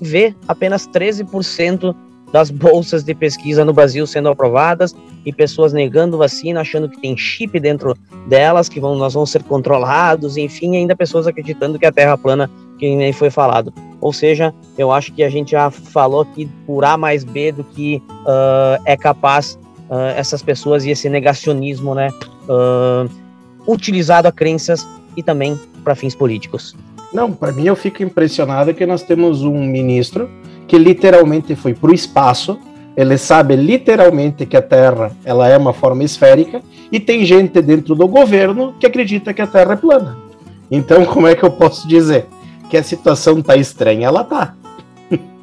vê 0.00 0.34
apenas 0.46 0.88
13% 0.88 1.94
das 2.32 2.50
bolsas 2.50 3.02
de 3.02 3.14
pesquisa 3.14 3.64
no 3.64 3.72
Brasil 3.72 4.06
sendo 4.06 4.28
aprovadas 4.28 4.94
e 5.24 5.32
pessoas 5.32 5.72
negando 5.72 6.18
vacina, 6.18 6.60
achando 6.60 6.88
que 6.88 7.00
tem 7.00 7.16
chip 7.16 7.58
dentro 7.58 7.96
delas, 8.26 8.68
que 8.68 8.80
vão, 8.80 8.96
nós 8.96 9.14
vamos 9.14 9.30
ser 9.30 9.42
controlados, 9.42 10.36
enfim, 10.36 10.76
ainda 10.76 10.94
pessoas 10.94 11.26
acreditando 11.26 11.78
que 11.78 11.86
a 11.86 11.92
Terra 11.92 12.16
plana, 12.18 12.50
que 12.78 12.94
nem 12.94 13.12
foi 13.12 13.30
falado. 13.30 13.72
Ou 14.00 14.12
seja, 14.12 14.54
eu 14.76 14.92
acho 14.92 15.12
que 15.12 15.22
a 15.24 15.30
gente 15.30 15.52
já 15.52 15.70
falou 15.70 16.20
aqui 16.20 16.48
por 16.66 16.84
A 16.84 16.96
mais 16.96 17.24
B 17.24 17.50
do 17.50 17.64
que 17.64 18.02
uh, 18.10 18.80
é 18.84 18.96
capaz 18.96 19.58
uh, 19.90 19.94
essas 20.16 20.42
pessoas 20.42 20.84
e 20.84 20.90
esse 20.90 21.08
negacionismo, 21.08 21.94
né, 21.94 22.10
uh, 22.48 23.10
utilizado 23.66 24.28
a 24.28 24.32
crenças 24.32 24.86
e 25.16 25.22
também 25.22 25.58
para 25.82 25.94
fins 25.94 26.14
políticos. 26.14 26.76
Não, 27.12 27.32
para 27.32 27.52
mim 27.52 27.66
eu 27.66 27.76
fico 27.76 28.02
impressionado 28.02 28.74
que 28.74 28.84
nós 28.84 29.02
temos 29.02 29.42
um 29.42 29.64
ministro 29.64 30.28
que 30.66 30.76
literalmente 30.76 31.56
foi 31.56 31.72
para 31.72 31.90
o 31.90 31.94
espaço, 31.94 32.58
ele 32.94 33.16
sabe 33.16 33.56
literalmente 33.56 34.44
que 34.44 34.56
a 34.56 34.62
Terra 34.62 35.12
ela 35.24 35.48
é 35.48 35.56
uma 35.56 35.72
forma 35.72 36.04
esférica 36.04 36.60
e 36.92 37.00
tem 37.00 37.24
gente 37.24 37.62
dentro 37.62 37.94
do 37.94 38.06
governo 38.06 38.74
que 38.78 38.86
acredita 38.86 39.32
que 39.32 39.40
a 39.40 39.46
Terra 39.46 39.74
é 39.74 39.76
plana. 39.76 40.16
Então, 40.70 41.04
como 41.06 41.26
é 41.26 41.34
que 41.34 41.44
eu 41.44 41.50
posso 41.50 41.88
dizer 41.88 42.26
que 42.68 42.76
a 42.76 42.82
situação 42.82 43.40
tá 43.40 43.56
estranha? 43.56 44.06
Ela 44.08 44.24
tá. 44.24 44.54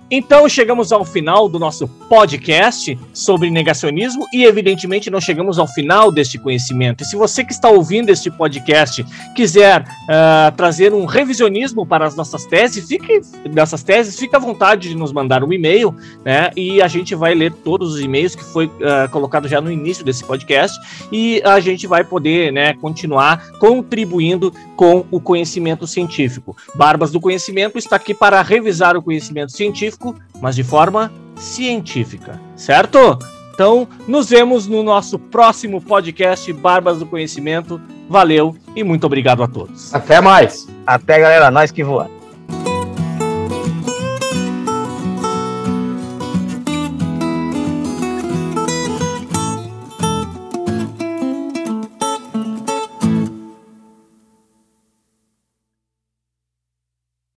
Então 0.10 0.47
chegamos 0.47 0.91
ao 0.91 1.03
final 1.03 1.49
do 1.49 1.58
nosso 1.58 1.88
podcast 1.88 2.97
sobre 3.12 3.49
negacionismo 3.49 4.28
e 4.32 4.45
evidentemente 4.45 5.10
não 5.10 5.20
chegamos 5.20 5.58
ao 5.58 5.68
final 5.68 6.12
deste 6.12 6.38
conhecimento. 6.38 7.03
E 7.03 7.08
se 7.08 7.16
você 7.16 7.43
que 7.43 7.51
está 7.51 7.70
ouvindo 7.70 8.10
este 8.12 8.30
podcast 8.30 9.03
quiser 9.36 9.82
uh, 9.82 10.56
trazer 10.56 10.93
um 10.93 11.06
revisionismo 11.06 11.88
para 11.88 12.06
as 12.06 12.16
nossas 12.16 12.45
teses, 12.45 12.88
fique 12.88 13.20
nessas 13.51 13.82
teses, 13.82 14.18
fique 14.18 14.36
à 14.36 14.39
vontade 14.39 14.89
de 14.89 14.95
nos 14.95 15.12
mandar 15.12 15.43
um 15.43 15.51
e-mail, 15.51 15.95
né? 16.24 16.51
E 16.56 16.82
a 16.84 16.88
gente 16.88 17.16
vai 17.16 17.34
ler 17.34 17.51
todos 17.51 17.95
os 17.95 18.01
e-mails 18.01 18.36
que 18.36 18.43
foi 18.43 18.68
uh, 18.68 19.10
colocado 19.10 19.47
já 19.47 19.60
no 19.60 19.72
início 19.72 20.06
desse 20.06 20.24
podcast 20.24 20.80
e 21.12 21.41
a 21.43 21.60
gente 21.60 21.88
vai 21.88 22.03
poder, 22.03 22.51
né, 22.51 22.74
continuar 22.76 23.49
contribuindo 23.58 24.53
com 24.76 25.06
o 25.10 25.20
conhecimento 25.20 25.88
científico. 25.88 26.56
Barbas 26.76 27.12
do 27.12 27.20
Conhecimento 27.20 27.78
está 27.78 27.95
aqui 27.95 28.14
para 28.14 28.41
revisar 28.41 28.95
o 28.95 29.01
conhecimento 29.01 29.51
científico 29.51 29.95
científico, 29.96 30.16
mas 30.41 30.56
de 30.56 30.64
forma 30.64 31.12
científica, 31.36 32.39
certo? 32.56 33.18
Então, 33.54 33.88
nos 34.08 34.30
vemos 34.30 34.68
no 34.68 34.84
nosso 34.84 35.18
próximo 35.18 35.82
podcast 35.82 36.52
Barbas 36.52 37.00
do 37.00 37.06
Conhecimento. 37.06 37.80
Valeu 38.10 38.56
e 38.76 38.84
muito 38.84 39.06
obrigado 39.06 39.41
a 39.41 39.48
todos. 39.48 39.93
Até 39.93 40.20
mais. 40.20 40.68
Até, 40.86 41.20
galera. 41.20 41.50
Nós 41.50 41.72
que 41.72 41.84
voamos. 41.84 42.14